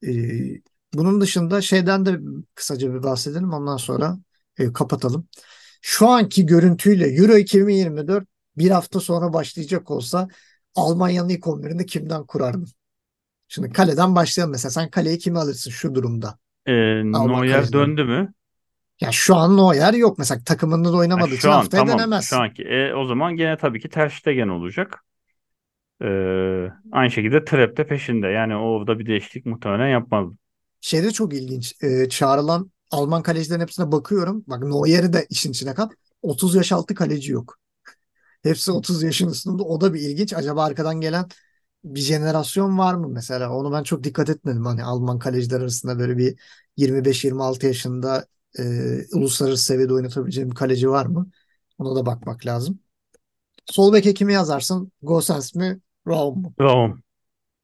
E, 0.06 0.08
bunun 0.94 1.20
dışında 1.20 1.60
şeyden 1.62 2.06
de 2.06 2.18
kısaca 2.54 2.94
bir 2.94 3.02
bahsedelim. 3.02 3.52
Ondan 3.52 3.76
sonra 3.76 4.18
e, 4.58 4.72
kapatalım. 4.72 5.28
Şu 5.82 6.08
anki 6.08 6.46
görüntüyle 6.46 7.06
Euro 7.08 7.36
2024 7.36 8.28
bir 8.56 8.70
hafta 8.70 9.00
sonra 9.00 9.32
başlayacak 9.32 9.90
olsa 9.90 10.28
Almanya'nın 10.74 11.28
ilk 11.28 11.46
11'ini 11.46 11.86
kimden 11.86 12.26
kurardın? 12.26 12.68
Şimdi 13.48 13.72
kaleden 13.72 14.14
başlayalım 14.14 14.52
mesela. 14.52 14.70
Sen 14.70 14.90
kaleye 14.90 15.18
kimi 15.18 15.38
alırsın 15.38 15.70
şu 15.70 15.94
durumda? 15.94 16.38
E, 16.66 16.72
Neuer 16.72 17.72
döndü 17.72 18.04
mü? 18.04 18.32
Ya 19.00 19.12
şu 19.12 19.36
an 19.36 19.56
Neuer 19.56 19.94
yok. 19.94 20.18
Mesela 20.18 20.40
takımında 20.44 20.92
da 20.92 20.96
oynamadığı 20.96 21.28
için 21.28 21.38
şu 21.38 21.52
an 21.52 21.56
haftaya 21.56 21.84
tamam. 21.84 21.98
Şu 21.98 21.98
denemezsin. 21.98 22.36
anki. 22.36 22.62
E, 22.62 22.94
o 22.94 23.04
zaman 23.04 23.36
gene 23.36 23.56
tabii 23.56 23.80
ki 23.80 23.88
Ter 23.88 24.08
Stegen 24.08 24.48
olacak. 24.48 25.04
E, 26.02 26.06
aynı 26.92 27.10
şekilde 27.10 27.44
Trap 27.44 27.76
de 27.76 27.86
peşinde. 27.86 28.26
Yani 28.26 28.56
orada 28.56 28.98
bir 28.98 29.06
değişiklik 29.06 29.46
muhtemelen 29.46 29.88
yapmazdı. 29.88 30.36
Şey 30.80 31.02
de 31.02 31.10
çok 31.10 31.34
ilginç. 31.34 31.74
Ee, 31.82 32.08
çağrılan 32.08 32.70
Alman 32.90 33.22
kalecilerin 33.22 33.60
hepsine 33.60 33.92
bakıyorum. 33.92 34.44
Bak 34.46 34.62
Neuer'i 34.62 35.12
de 35.12 35.26
işin 35.30 35.50
içine 35.50 35.74
kat. 35.74 35.92
30 36.22 36.54
yaş 36.54 36.72
altı 36.72 36.94
kaleci 36.94 37.32
yok. 37.32 37.58
Hepsi 38.42 38.72
30 38.72 39.02
yaşın 39.02 39.30
üstünde. 39.30 39.62
O 39.62 39.80
da 39.80 39.94
bir 39.94 40.00
ilginç. 40.00 40.34
Acaba 40.34 40.64
arkadan 40.64 41.00
gelen 41.00 41.26
bir 41.86 42.00
jenerasyon 42.00 42.78
var 42.78 42.94
mı 42.94 43.08
mesela? 43.08 43.52
Onu 43.52 43.72
ben 43.72 43.82
çok 43.82 44.04
dikkat 44.04 44.30
etmedim. 44.30 44.66
Hani 44.66 44.84
Alman 44.84 45.18
kaleciler 45.18 45.60
arasında 45.60 45.98
böyle 45.98 46.18
bir 46.18 46.40
25-26 46.76 47.66
yaşında 47.66 48.26
e, 48.58 48.62
uluslararası 49.14 49.64
seviyede 49.64 49.94
oynatabileceğim 49.94 50.50
bir 50.50 50.56
kaleci 50.56 50.90
var 50.90 51.06
mı? 51.06 51.30
Ona 51.78 51.96
da 51.96 52.06
bakmak 52.06 52.46
lazım. 52.46 52.80
Sol 53.66 53.92
beke 53.94 54.14
kimi 54.14 54.32
yazarsın? 54.32 54.92
Gosens 55.02 55.54
mi? 55.56 55.80
Raum 56.08 56.42
mu? 56.42 56.54
Raum. 56.60 57.02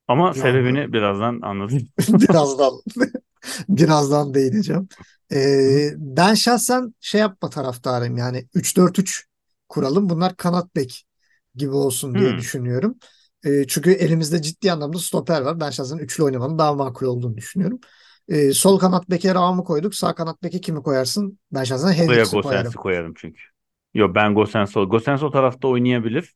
Ama 0.09 0.35
Raum. 0.35 0.65
sebebini 0.65 0.95
birazdan 0.95 1.41
anlatayım. 1.43 1.89
Birazdan 2.09 2.73
birazdan 3.69 4.35
değineceğim. 4.35 4.89
Ee, 5.33 5.91
ben 5.97 6.35
şahsen 6.35 6.95
şey 7.01 7.21
yapma 7.21 7.51
taraftarıyım 7.51 8.17
yani 8.17 8.49
3-4-3 8.55 9.27
kuralım. 9.69 10.09
Bunlar 10.11 10.37
kanat 10.37 10.77
bek 10.77 11.05
gibi 11.55 11.71
olsun 11.73 12.19
diye 12.19 12.37
Hı. 12.37 12.39
düşünüyorum. 12.39 12.99
Ee, 13.45 13.67
çünkü 13.69 13.91
elimizde 13.93 14.43
ciddi 14.43 14.73
anlamda 14.73 14.99
stoper 14.99 15.41
var. 15.41 15.61
Ben 15.61 15.71
şahsen 15.71 15.99
üçlü 15.99 16.25
oynamanın 16.25 16.59
daha 16.59 16.75
makul 16.75 17.07
olduğunu 17.07 17.37
düşünüyorum. 17.37 17.81
Ee, 18.29 18.53
sol 18.53 18.79
kanat 18.79 19.11
beke 19.11 19.35
Raum'u 19.35 19.65
koyduk. 19.65 19.95
Sağ 19.95 20.15
kanat 20.15 20.43
beke 20.43 20.61
kimi 20.61 20.83
koyarsın? 20.83 21.39
Ben 21.53 21.65
şahsen 21.65 21.93
Hendricks'i 21.93 22.41
koyarım. 22.41 22.73
koyarım 22.73 23.15
çünkü. 23.17 23.43
Yo 23.95 24.15
ben 24.15 24.35
Gosens 24.35 24.77
o. 24.77 24.89
Gosens 24.89 25.23
o 25.23 25.31
tarafta 25.31 25.69
oynayabilir. 25.69 26.35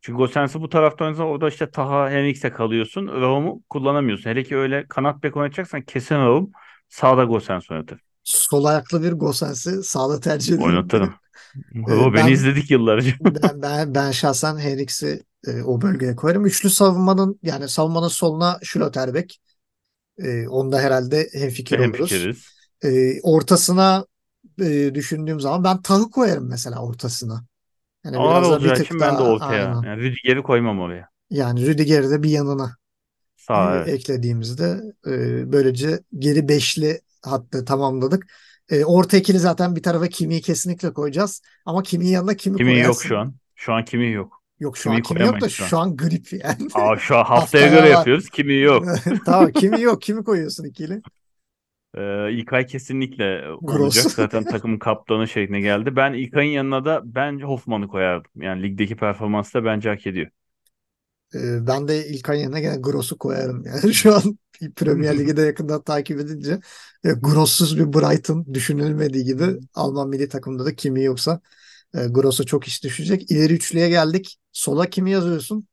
Çünkü 0.00 0.16
Gosens'i 0.16 0.60
bu 0.60 0.68
tarafta 0.68 1.04
oynarsan 1.04 1.26
orada 1.26 1.48
işte 1.48 1.70
Taha 1.70 2.10
Henriks'e 2.10 2.52
kalıyorsun. 2.52 3.06
Raum'u 3.06 3.62
kullanamıyorsun. 3.70 4.30
Hele 4.30 4.42
ki 4.42 4.56
öyle 4.56 4.86
kanat 4.88 5.22
bek 5.22 5.36
oynayacaksan 5.36 5.82
kesin 5.82 6.14
Raum. 6.14 6.50
Sağda 6.88 7.24
Gosens 7.24 7.70
oynatır. 7.70 8.00
Sol 8.24 8.64
ayaklı 8.64 9.02
bir 9.02 9.12
Gosens'i 9.12 9.82
sağda 9.82 10.20
tercih 10.20 10.54
ederim. 10.54 10.66
Oynatırım. 10.66 11.14
Ee, 11.88 11.92
O 11.92 12.14
beni 12.14 12.26
ben 12.26 12.32
izledik 12.32 12.70
yıllarca. 12.70 13.12
Ben, 13.20 13.62
ben, 13.62 13.94
ben 13.94 14.10
şahsen 14.10 14.58
Henriks'i 14.58 15.22
e, 15.46 15.62
o 15.62 15.80
bölgeye 15.80 16.16
koyarım. 16.16 16.46
Üçlü 16.46 16.70
savunmanın 16.70 17.38
yani 17.42 17.68
savunmanın 17.68 18.08
soluna 18.08 18.58
Schlotterbeck. 18.62 19.36
E, 20.18 20.48
onda 20.48 20.80
herhalde 20.80 21.28
hemfikir 21.32 21.78
oluruz. 21.78 22.12
Hemfikiriz. 22.12 22.48
E, 22.84 23.20
ortasına 23.22 24.06
e, 24.62 24.90
düşündüğüm 24.94 25.40
zaman 25.40 25.64
ben 25.64 25.82
Tah'ı 25.82 26.10
koyarım 26.10 26.48
mesela 26.48 26.82
ortasına. 26.82 27.44
Yani 28.04 28.16
Ağır 28.18 28.42
olacağı 28.42 28.80
için 28.82 29.00
ben 29.00 29.14
de 29.14 29.18
daha 29.18 29.28
ortaya. 29.28 29.74
aynen. 29.74 29.82
Yani 29.82 30.02
Rüdiger'i 30.02 30.42
koymam 30.42 30.80
oraya. 30.80 31.08
Yani 31.30 31.66
Rüdiger'i 31.66 32.10
de 32.10 32.22
bir 32.22 32.30
yanına 32.30 32.76
Sağ 33.36 33.76
evet. 33.76 33.88
eklediğimizde 33.88 34.80
e, 35.06 35.52
böylece 35.52 36.00
geri 36.18 36.48
beşli 36.48 37.00
hattı 37.22 37.64
tamamladık. 37.64 38.26
E, 38.70 38.84
orta 38.84 39.16
ikili 39.16 39.38
zaten 39.38 39.76
bir 39.76 39.82
tarafa 39.82 40.08
Kimi'yi 40.08 40.40
kesinlikle 40.42 40.92
koyacağız. 40.92 41.42
Ama 41.66 41.82
Kimi'nin 41.82 42.10
yanına 42.10 42.34
kimi 42.34 42.56
Kimi 42.56 42.78
yok 42.80 43.02
şu 43.02 43.18
koyarsın? 43.18 43.18
an. 43.18 43.34
Şu 43.54 43.72
an 43.72 43.84
kimi 43.84 44.10
yok. 44.12 44.37
Yok 44.60 44.76
şu 44.78 44.90
an 44.92 45.00
Kimi 45.00 45.02
kimi 45.02 45.24
yok 45.24 45.40
da 45.40 45.48
şu 45.48 45.64
an. 45.64 45.68
şu 45.68 45.78
an 45.78 45.96
grip 45.96 46.32
yani. 46.32 46.68
Aa 46.72 46.96
şu 46.98 47.16
an 47.18 47.24
haftaya 47.24 47.68
göre 47.68 47.90
var. 47.90 47.90
yapıyoruz. 47.90 48.30
Kimi 48.30 48.54
yok. 48.54 48.92
Tamam 49.24 49.52
kimi 49.52 49.80
yok 49.82 50.02
kimi 50.02 50.24
koyuyorsun 50.24 50.64
ikili? 50.64 51.02
Ee, 51.94 52.32
İlkay 52.32 52.66
kesinlikle 52.66 53.44
Gross. 53.60 54.06
olacak. 54.06 54.10
Zaten 54.10 54.46
takımın 54.46 54.78
kaptanı 54.78 55.28
şekline 55.28 55.60
geldi. 55.60 55.96
Ben 55.96 56.12
İlkay'ın 56.12 56.50
yanına 56.52 56.84
da 56.84 57.02
bence 57.04 57.44
Hoffman'ı 57.44 57.88
koyardım. 57.88 58.30
Yani 58.42 58.62
ligdeki 58.62 58.96
performansı 58.96 59.54
da 59.54 59.64
bence 59.64 59.88
hak 59.88 60.06
ediyor. 60.06 60.30
Ee, 61.34 61.66
ben 61.66 61.88
de 61.88 62.06
İlkay 62.08 62.40
yerine 62.40 62.60
gene 62.60 62.76
Gross'u 62.76 63.18
koyarım. 63.18 63.64
Yani 63.66 63.94
şu 63.94 64.14
an 64.14 64.38
Premier 64.76 65.18
Lig'i 65.18 65.36
de 65.36 65.42
yakından 65.42 65.82
takip 65.82 66.20
edince 66.20 66.60
e, 67.04 67.10
Gross'suz 67.12 67.78
bir 67.78 67.92
Brighton 67.92 68.54
düşünülmediği 68.54 69.24
gibi 69.24 69.44
Alman 69.74 70.08
milli 70.08 70.28
takımda 70.28 70.64
da 70.64 70.74
kimi 70.76 71.02
yoksa 71.04 71.40
e, 71.94 72.06
Gross'a 72.08 72.44
çok 72.44 72.66
iş 72.68 72.84
düşecek. 72.84 73.30
İleri 73.30 73.52
üçlüye 73.54 73.88
geldik. 73.88 74.38
Sola 74.52 74.90
kimi 74.90 75.10
yazıyorsun? 75.10 75.68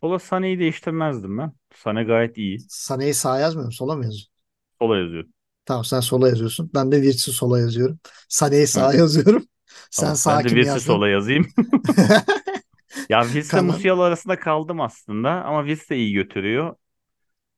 Sola 0.00 0.18
Sané'yi 0.18 0.58
değiştirmezdim 0.58 1.38
ben. 1.38 1.52
Sané 1.74 2.04
gayet 2.06 2.38
iyi. 2.38 2.58
Sané'yi 2.68 3.14
sağa 3.14 3.38
yazmıyorum. 3.38 3.72
Sola 3.72 3.96
mı 3.96 4.04
yazıyorsun? 4.04 4.32
Sola 4.78 4.96
yazıyor. 4.98 5.24
Tamam 5.64 5.84
sen 5.84 6.00
sola 6.00 6.28
yazıyorsun. 6.28 6.70
Ben 6.74 6.92
de 6.92 6.96
Wirtz'i 7.02 7.32
sola 7.32 7.60
yazıyorum. 7.60 7.98
Sané'yi 8.28 8.66
sağa 8.66 8.92
Hı, 8.92 8.94
yazıyorum. 8.94 9.46
Sen 9.90 10.14
tamam. 10.14 10.14
sağa 10.14 10.42
Ben 10.44 10.44
de 10.44 10.48
kimi 10.48 10.66
yazdın? 10.66 10.78
sola 10.78 11.08
yazayım. 11.08 11.46
Ya 13.08 13.24
Wirtz'le 13.32 13.54
Kalan. 13.54 13.62
Musiala 13.62 14.02
arasında 14.02 14.38
kaldım 14.40 14.80
aslında. 14.80 15.30
Ama 15.44 15.66
Wirtz 15.66 15.90
de 15.90 15.96
iyi 15.96 16.12
götürüyor. 16.12 16.76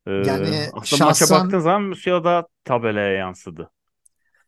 Ee, 0.08 0.12
Yani 0.18 0.72
aslında 0.72 1.04
maça 1.04 1.30
baktığın 1.30 1.58
şahsen 1.58 1.60
zaman 1.60 1.82
Musiala 1.82 2.24
da 2.24 2.48
tabelaya 2.64 3.12
yansıdı. 3.12 3.70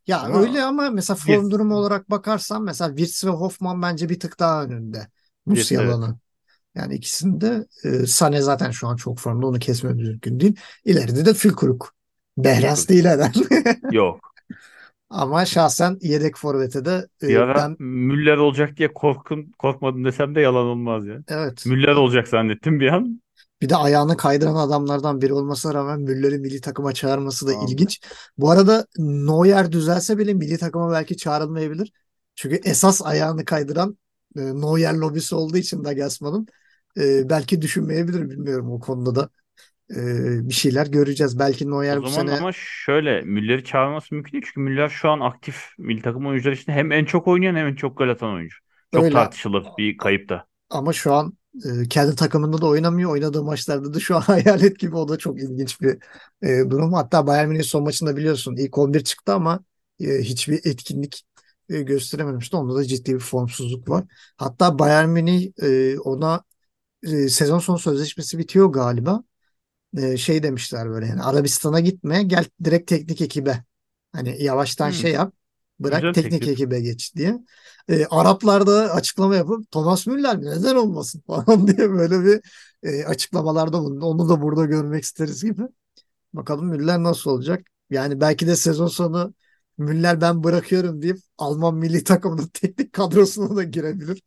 Ya 0.08 0.22
Ama 0.24 0.38
öyle 0.38 0.62
ama 0.62 0.90
mesela 0.90 1.16
form 1.16 1.44
Wirtz, 1.44 1.50
durumu 1.50 1.74
olarak 1.76 2.10
bakarsan 2.10 2.64
mesela 2.64 2.96
Wirtz 2.96 3.24
ve 3.24 3.30
Hoffman 3.30 3.82
bence 3.82 4.08
bir 4.08 4.20
tık 4.20 4.40
daha 4.40 4.64
önünde 4.64 4.98
evet. 4.98 5.08
Musiala'nın. 5.46 6.18
Yani 6.74 6.94
ikisinde 6.94 7.66
e, 7.84 7.88
Sané 7.88 8.40
zaten 8.42 8.70
şu 8.70 8.88
an 8.88 8.96
çok 8.96 9.18
formda 9.18 9.46
onu 9.46 9.58
kesmemiz 9.58 10.08
mümkün 10.08 10.40
değil. 10.40 10.56
İleride 10.84 11.24
de 11.24 11.34
Fülkrug. 11.34 11.84
Behrens 12.38 12.88
değil 12.88 13.04
herhalde. 13.04 13.80
Yok. 13.90 14.34
Ama 15.10 15.44
şahsen 15.46 15.98
yedek 16.02 16.36
forvete 16.36 16.84
de 16.84 17.08
e, 17.22 17.38
ara 17.38 17.54
ben 17.54 17.76
Müller 17.78 18.36
olacak 18.36 18.76
diye 18.76 18.92
korkun, 18.92 19.52
korkmadım 19.58 20.04
desem 20.04 20.34
de 20.34 20.40
yalan 20.40 20.66
olmaz 20.66 21.06
ya. 21.06 21.22
evet 21.28 21.64
Müller 21.66 21.94
olacak 21.94 22.28
zannettim 22.28 22.80
bir 22.80 22.88
an. 22.88 23.20
Bir 23.62 23.68
de 23.68 23.76
ayağını 23.76 24.16
kaydıran 24.16 24.54
adamlardan 24.54 25.20
biri 25.20 25.32
olmasına 25.32 25.74
rağmen 25.74 26.00
Müller'i 26.00 26.38
milli 26.38 26.60
takıma 26.60 26.92
çağırması 26.92 27.46
da 27.46 27.52
Vallahi. 27.52 27.72
ilginç. 27.72 28.00
Bu 28.38 28.50
arada 28.50 28.86
Neuer 28.98 29.72
düzelse 29.72 30.18
bile 30.18 30.34
milli 30.34 30.58
takıma 30.58 30.92
belki 30.92 31.16
çağrılmayabilir. 31.16 31.92
Çünkü 32.34 32.60
esas 32.64 33.02
ayağını 33.02 33.44
kaydıran 33.44 33.98
e, 34.36 34.40
Neuer 34.40 34.94
lobisi 34.94 35.34
olduğu 35.34 35.56
için 35.56 35.84
Nagelsmann'ın 35.84 36.46
e, 37.00 37.28
belki 37.30 37.62
düşünmeyebilir 37.62 38.30
bilmiyorum 38.30 38.70
o 38.70 38.80
konuda 38.80 39.14
da. 39.14 39.30
E, 39.90 40.48
bir 40.48 40.54
şeyler 40.54 40.86
göreceğiz. 40.86 41.38
Belki 41.38 41.66
O 41.66 41.70
Neuer 41.70 42.02
bu 42.02 42.08
zaman 42.08 42.26
sene 42.26 42.38
ama 42.38 42.50
şöyle 42.54 43.20
Müller'i 43.22 43.64
çağırması 43.64 44.14
mümkün 44.14 44.32
değil. 44.32 44.44
Çünkü 44.46 44.60
Müller 44.60 44.88
şu 44.88 45.10
an 45.10 45.20
aktif 45.20 45.64
milli 45.78 46.02
takım 46.02 46.26
oyuncuları 46.26 46.54
içinde 46.54 46.76
hem 46.76 46.92
en 46.92 47.04
çok 47.04 47.28
oynayan 47.28 47.54
hem 47.56 47.66
en 47.66 47.74
çok 47.74 47.98
gol 47.98 48.08
atan 48.08 48.34
oyuncu. 48.34 48.56
Çok 48.94 49.04
öyle 49.04 49.14
tartışılır 49.14 49.66
bir 49.78 49.96
kayıp 49.96 50.28
da. 50.28 50.46
ama 50.70 50.92
şu 50.92 51.14
an 51.14 51.37
e, 51.84 51.88
kendi 51.88 52.16
takımında 52.16 52.60
da 52.60 52.66
oynamıyor. 52.66 53.10
Oynadığı 53.10 53.42
maçlarda 53.44 53.94
da 53.94 54.00
şu 54.00 54.16
an 54.16 54.20
hayalet 54.22 54.78
gibi 54.78 54.96
o 54.96 55.08
da 55.08 55.16
çok 55.18 55.40
ilginç 55.42 55.80
bir 55.80 55.98
e, 56.42 56.70
durum. 56.70 56.92
Hatta 56.92 57.26
Bayern 57.26 57.48
Münih 57.48 57.62
son 57.64 57.82
maçında 57.84 58.16
biliyorsun 58.16 58.56
ilk 58.56 58.78
11 58.78 59.04
çıktı 59.04 59.32
ama 59.34 59.60
e, 60.00 60.06
hiçbir 60.22 60.60
etkinlik 60.66 61.26
e, 61.68 61.82
gösterememişti. 61.82 62.56
Onda 62.56 62.74
da 62.74 62.84
ciddi 62.84 63.14
bir 63.14 63.20
formsuzluk 63.20 63.88
var. 63.88 64.04
Hatta 64.36 64.78
Bayern 64.78 65.08
Münih 65.10 65.52
e, 65.62 65.98
ona 65.98 66.44
e, 67.04 67.28
sezon 67.28 67.58
sonu 67.58 67.78
sözleşmesi 67.78 68.38
bitiyor 68.38 68.66
galiba. 68.72 69.24
e, 69.98 70.16
şey 70.16 70.42
demişler 70.42 70.88
böyle 70.90 71.06
yani 71.06 71.22
Arabistan'a 71.22 71.80
gitme 71.80 72.22
gel 72.22 72.44
direkt 72.64 72.88
teknik 72.90 73.20
ekibe. 73.20 73.64
Hani 74.12 74.42
yavaştan 74.44 74.90
Hmm, 74.90 74.90
şey 74.90 75.12
yap 75.12 75.34
bırak 75.80 76.12
güzel 76.12 76.14
teknik 76.14 76.42
teklif. 76.42 76.48
ekibe 76.48 76.80
geç 76.80 77.14
diye. 77.16 77.38
E, 77.88 78.06
Araplar 78.06 78.66
da 78.66 78.92
açıklama 78.94 79.36
yapıp 79.36 79.70
Thomas 79.70 80.06
Müller 80.06 80.36
mi 80.36 80.46
neden 80.46 80.76
olmasın 80.76 81.22
falan 81.26 81.68
diye 81.68 81.90
böyle 81.90 82.24
bir 82.24 82.40
e, 82.82 83.04
açıklamalarda 83.04 83.80
bulundu. 83.80 84.04
Onu 84.06 84.28
da 84.28 84.42
burada 84.42 84.64
görmek 84.64 85.04
isteriz 85.04 85.42
gibi. 85.44 85.62
Bakalım 86.32 86.66
Müller 86.66 87.02
nasıl 87.02 87.30
olacak? 87.30 87.66
Yani 87.90 88.20
belki 88.20 88.46
de 88.46 88.56
sezon 88.56 88.86
sonu 88.86 89.34
Müller 89.78 90.20
ben 90.20 90.44
bırakıyorum 90.44 91.02
deyip 91.02 91.18
Alman 91.38 91.74
milli 91.74 92.04
takımının 92.04 92.46
teknik 92.54 92.92
kadrosuna 92.92 93.56
da 93.56 93.62
girebilir. 93.64 94.22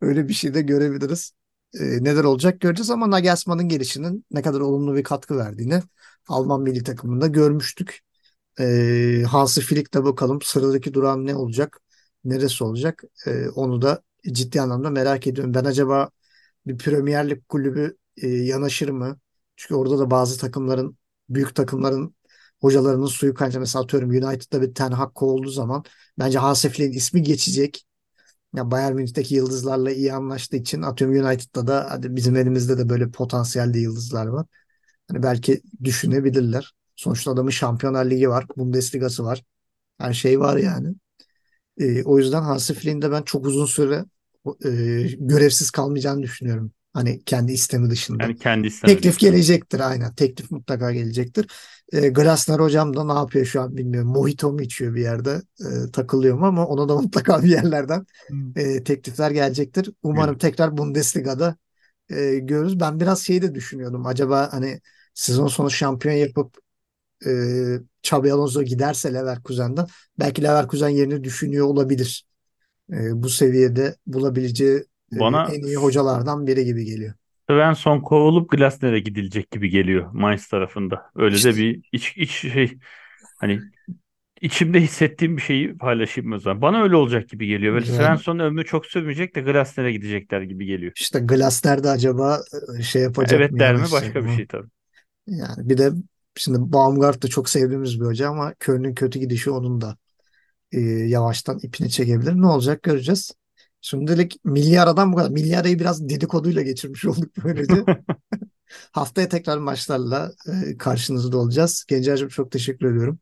Öyle 0.00 0.28
bir 0.28 0.32
şey 0.34 0.54
de 0.54 0.62
görebiliriz. 0.62 1.32
Ee, 1.74 1.84
neler 2.04 2.24
olacak 2.24 2.60
göreceğiz 2.60 2.90
ama 2.90 3.10
Nagelsmann'ın 3.10 3.68
gelişinin 3.68 4.24
ne 4.30 4.42
kadar 4.42 4.60
olumlu 4.60 4.94
bir 4.96 5.02
katkı 5.04 5.36
verdiğini 5.36 5.82
Alman 6.28 6.62
milli 6.62 6.82
takımında 6.82 7.26
görmüştük. 7.26 8.05
Ee, 8.60 9.22
Hansi 9.28 9.60
Flick'te 9.60 10.04
bakalım 10.04 10.42
sıradaki 10.42 10.94
durağın 10.94 11.26
ne 11.26 11.34
olacak, 11.36 11.80
neresi 12.24 12.64
olacak 12.64 13.04
Ee, 13.26 13.48
onu 13.48 13.82
da 13.82 14.02
ciddi 14.32 14.60
anlamda 14.60 14.90
merak 14.90 15.26
ediyorum. 15.26 15.54
Ben 15.54 15.64
acaba 15.64 16.10
bir 16.66 16.78
Premier 16.78 17.30
Lig 17.30 17.42
kulübü 17.48 17.96
e, 18.16 18.28
yanaşır 18.28 18.88
mı? 18.88 19.18
Çünkü 19.56 19.74
orada 19.74 19.98
da 19.98 20.10
bazı 20.10 20.38
takımların, 20.40 20.98
büyük 21.28 21.54
takımların 21.54 22.14
hocalarının 22.60 23.06
suyu 23.06 23.34
kaynağı. 23.34 23.60
Mesela 23.60 23.84
atıyorum 23.84 24.10
United'da 24.10 24.62
bir 24.62 24.74
Ten 24.74 24.90
Hag 24.92 25.22
olduğu 25.22 25.50
zaman 25.50 25.84
bence 26.18 26.38
Hansi 26.38 26.68
Flick'in 26.68 26.98
ismi 26.98 27.22
geçecek. 27.22 27.86
Ya 28.56 28.70
Bayern 28.70 28.94
Münih'teki 28.94 29.34
yıldızlarla 29.34 29.90
iyi 29.90 30.12
anlaştığı 30.12 30.56
için 30.56 30.82
atıyorum 30.82 31.26
United'da 31.26 31.66
da 31.66 31.86
hadi 31.90 32.16
bizim 32.16 32.36
elimizde 32.36 32.78
de 32.78 32.88
böyle 32.88 33.10
potansiyelde 33.10 33.78
yıldızlar 33.78 34.26
var. 34.26 34.46
Hani 35.08 35.22
belki 35.22 35.62
düşünebilirler. 35.84 36.74
Sonuçta 36.96 37.30
adamın 37.32 37.50
Şampiyonlar 37.50 38.10
Ligi 38.10 38.28
var, 38.30 38.46
Bundesliga'sı 38.56 39.24
var. 39.24 39.44
Her 39.98 40.12
şey 40.14 40.40
var 40.40 40.56
yani. 40.56 40.94
E, 41.78 42.04
o 42.04 42.18
yüzden 42.18 42.42
Hansi 42.42 42.74
Flick'in 42.74 43.02
de 43.02 43.10
ben 43.12 43.22
çok 43.22 43.46
uzun 43.46 43.66
süre 43.66 44.04
e, 44.64 44.70
görevsiz 45.18 45.70
kalmayacağını 45.70 46.22
düşünüyorum. 46.22 46.72
Hani 46.92 47.24
kendi 47.24 47.52
istemi 47.52 47.90
dışında. 47.90 48.26
Yani 48.26 48.38
kendi 48.38 48.66
istemediği 48.66 49.10
Teklif 49.10 49.14
için. 49.14 49.30
gelecektir 49.30 49.80
aynen. 49.80 50.14
Teklif 50.14 50.50
mutlaka 50.50 50.92
gelecektir. 50.92 51.46
E, 51.92 52.08
Glasner 52.08 52.58
hocam 52.60 52.96
da 52.96 53.04
ne 53.04 53.12
yapıyor 53.12 53.46
şu 53.46 53.60
an 53.62 53.76
bilmiyorum. 53.76 54.10
Mojito 54.10 54.52
mu 54.52 54.62
içiyor 54.62 54.94
bir 54.94 55.00
yerde 55.02 55.42
e, 55.60 55.90
takılıyor 55.92 56.38
mu 56.38 56.46
ama 56.46 56.66
ona 56.66 56.88
da 56.88 56.96
mutlaka 57.02 57.42
bir 57.42 57.48
yerlerden 57.50 58.06
Hmm. 58.28 58.50
e, 58.56 58.84
teklifler 58.84 59.30
gelecektir. 59.30 59.90
Umarım 60.02 60.34
Güzel. 60.34 60.38
tekrar 60.38 60.76
Bundesliga'da 60.76 61.56
e, 62.10 62.38
görürüz. 62.38 62.80
Ben 62.80 63.00
biraz 63.00 63.22
şeyi 63.22 63.42
de 63.42 63.54
düşünüyordum. 63.54 64.06
Acaba 64.06 64.48
hani 64.52 64.80
sezon 65.14 65.48
sonu 65.48 65.70
şampiyon 65.70 66.14
yapıp 66.14 66.56
e, 67.26 67.30
Xabi 68.02 68.32
Alonso 68.32 68.62
giderse 68.62 69.14
Leverkusen'den 69.14 69.86
belki 70.18 70.42
Leverkusen 70.42 70.88
yerini 70.88 71.24
düşünüyor 71.24 71.66
olabilir. 71.66 72.26
E, 72.92 73.22
bu 73.22 73.28
seviyede 73.28 73.96
bulabileceği 74.06 74.84
e, 75.12 75.18
Bana 75.20 75.44
en 75.54 75.62
iyi 75.62 75.76
hocalardan 75.76 76.46
biri 76.46 76.64
gibi 76.64 76.84
geliyor. 76.84 77.14
Svensson 77.50 78.00
kovulup 78.00 78.50
Glasner'e 78.50 79.00
gidilecek 79.00 79.50
gibi 79.50 79.70
geliyor 79.70 80.10
Mainz 80.12 80.48
tarafında. 80.48 81.10
Öyle 81.16 81.34
de 81.34 81.36
İşte 81.36 81.56
bir 81.56 81.82
iç, 81.92 82.16
iç 82.16 82.30
şey 82.30 82.78
hani 83.40 83.60
içimde 84.40 84.80
hissettiğim 84.80 85.36
bir 85.36 85.42
şeyi 85.42 85.78
paylaşayım 85.78 86.32
o 86.32 86.38
zaman. 86.38 86.62
Bana 86.62 86.82
öyle 86.82 86.96
olacak 86.96 87.28
gibi 87.28 87.46
geliyor. 87.46 87.74
Böyle 87.74 87.86
yani 87.86 87.96
Svensson'un 87.96 88.38
ömrü 88.38 88.64
çok 88.64 88.86
sürmeyecek 88.86 89.36
de 89.36 89.40
Glasner'e 89.40 89.92
gidecekler 89.92 90.42
gibi 90.42 90.66
geliyor. 90.66 90.92
işte 90.94 91.18
Glasner 91.20 91.84
de 91.84 91.90
acaba 91.90 92.40
e, 92.78 92.82
şey 92.82 93.02
yapacak 93.02 93.50
mı 93.50 93.58
Evet 93.58 93.60
der 93.60 93.76
mi 93.76 93.90
başka 93.92 94.24
bir 94.24 94.30
şey 94.30 94.46
tabii. 94.46 94.68
Yani 95.26 95.68
bir 95.68 95.78
de 95.78 95.92
şimdi 96.36 96.72
Baumgart 96.72 97.22
da 97.22 97.28
çok 97.28 97.48
sevdiğimiz 97.48 98.00
bir 98.00 98.06
hoca 98.06 98.28
ama 98.28 98.54
Köln'ün 98.54 98.94
kötü 98.94 99.18
gidişi 99.18 99.50
onun 99.50 99.80
da 99.80 99.96
e, 100.72 100.80
yavaştan 100.80 101.58
ipini 101.62 101.90
çekebilir. 101.90 102.32
Ne 102.32 102.46
olacak 102.46 102.82
göreceğiz. 102.82 103.32
Şimdilik 103.80 104.44
milli 104.44 104.80
aradan 104.80 105.12
bu 105.12 105.16
kadar. 105.16 105.30
Milli 105.30 105.58
arayı 105.58 105.78
biraz 105.78 106.08
dedikoduyla 106.08 106.62
geçirmiş 106.62 107.04
olduk 107.06 107.32
böylece. 107.44 107.84
Haftaya 108.92 109.28
tekrar 109.28 109.58
maçlarla 109.58 110.32
e, 110.48 110.76
karşınızda 110.78 111.38
olacağız. 111.38 111.84
Gencer'cim 111.88 112.28
çok 112.28 112.50
teşekkür 112.50 112.90
ediyorum. 112.90 113.18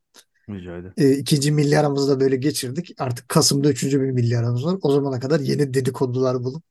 Rica 0.50 0.76
ederim. 0.76 0.92
E, 0.96 1.12
ikinci 1.12 1.52
milli 1.52 1.78
aramızı 1.78 2.10
da 2.10 2.20
böyle 2.20 2.36
geçirdik. 2.36 2.94
Artık 2.98 3.28
Kasım'da 3.28 3.70
üçüncü 3.70 4.00
bir 4.00 4.10
milli 4.10 4.38
aramız 4.38 4.66
var. 4.66 4.76
O 4.82 4.92
zamana 4.92 5.20
kadar 5.20 5.40
yeni 5.40 5.74
dedikodular 5.74 6.44
bulup 6.44 6.64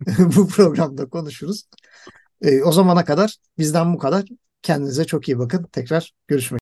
bu 0.36 0.48
programda 0.48 1.08
konuşuruz. 1.08 1.64
E, 2.42 2.62
o 2.62 2.72
zamana 2.72 3.04
kadar 3.04 3.36
bizden 3.58 3.94
bu 3.94 3.98
kadar. 3.98 4.24
Kendinize 4.62 5.04
çok 5.04 5.28
iyi 5.28 5.38
bakın. 5.38 5.64
Tekrar 5.72 6.14
görüşmek 6.28 6.61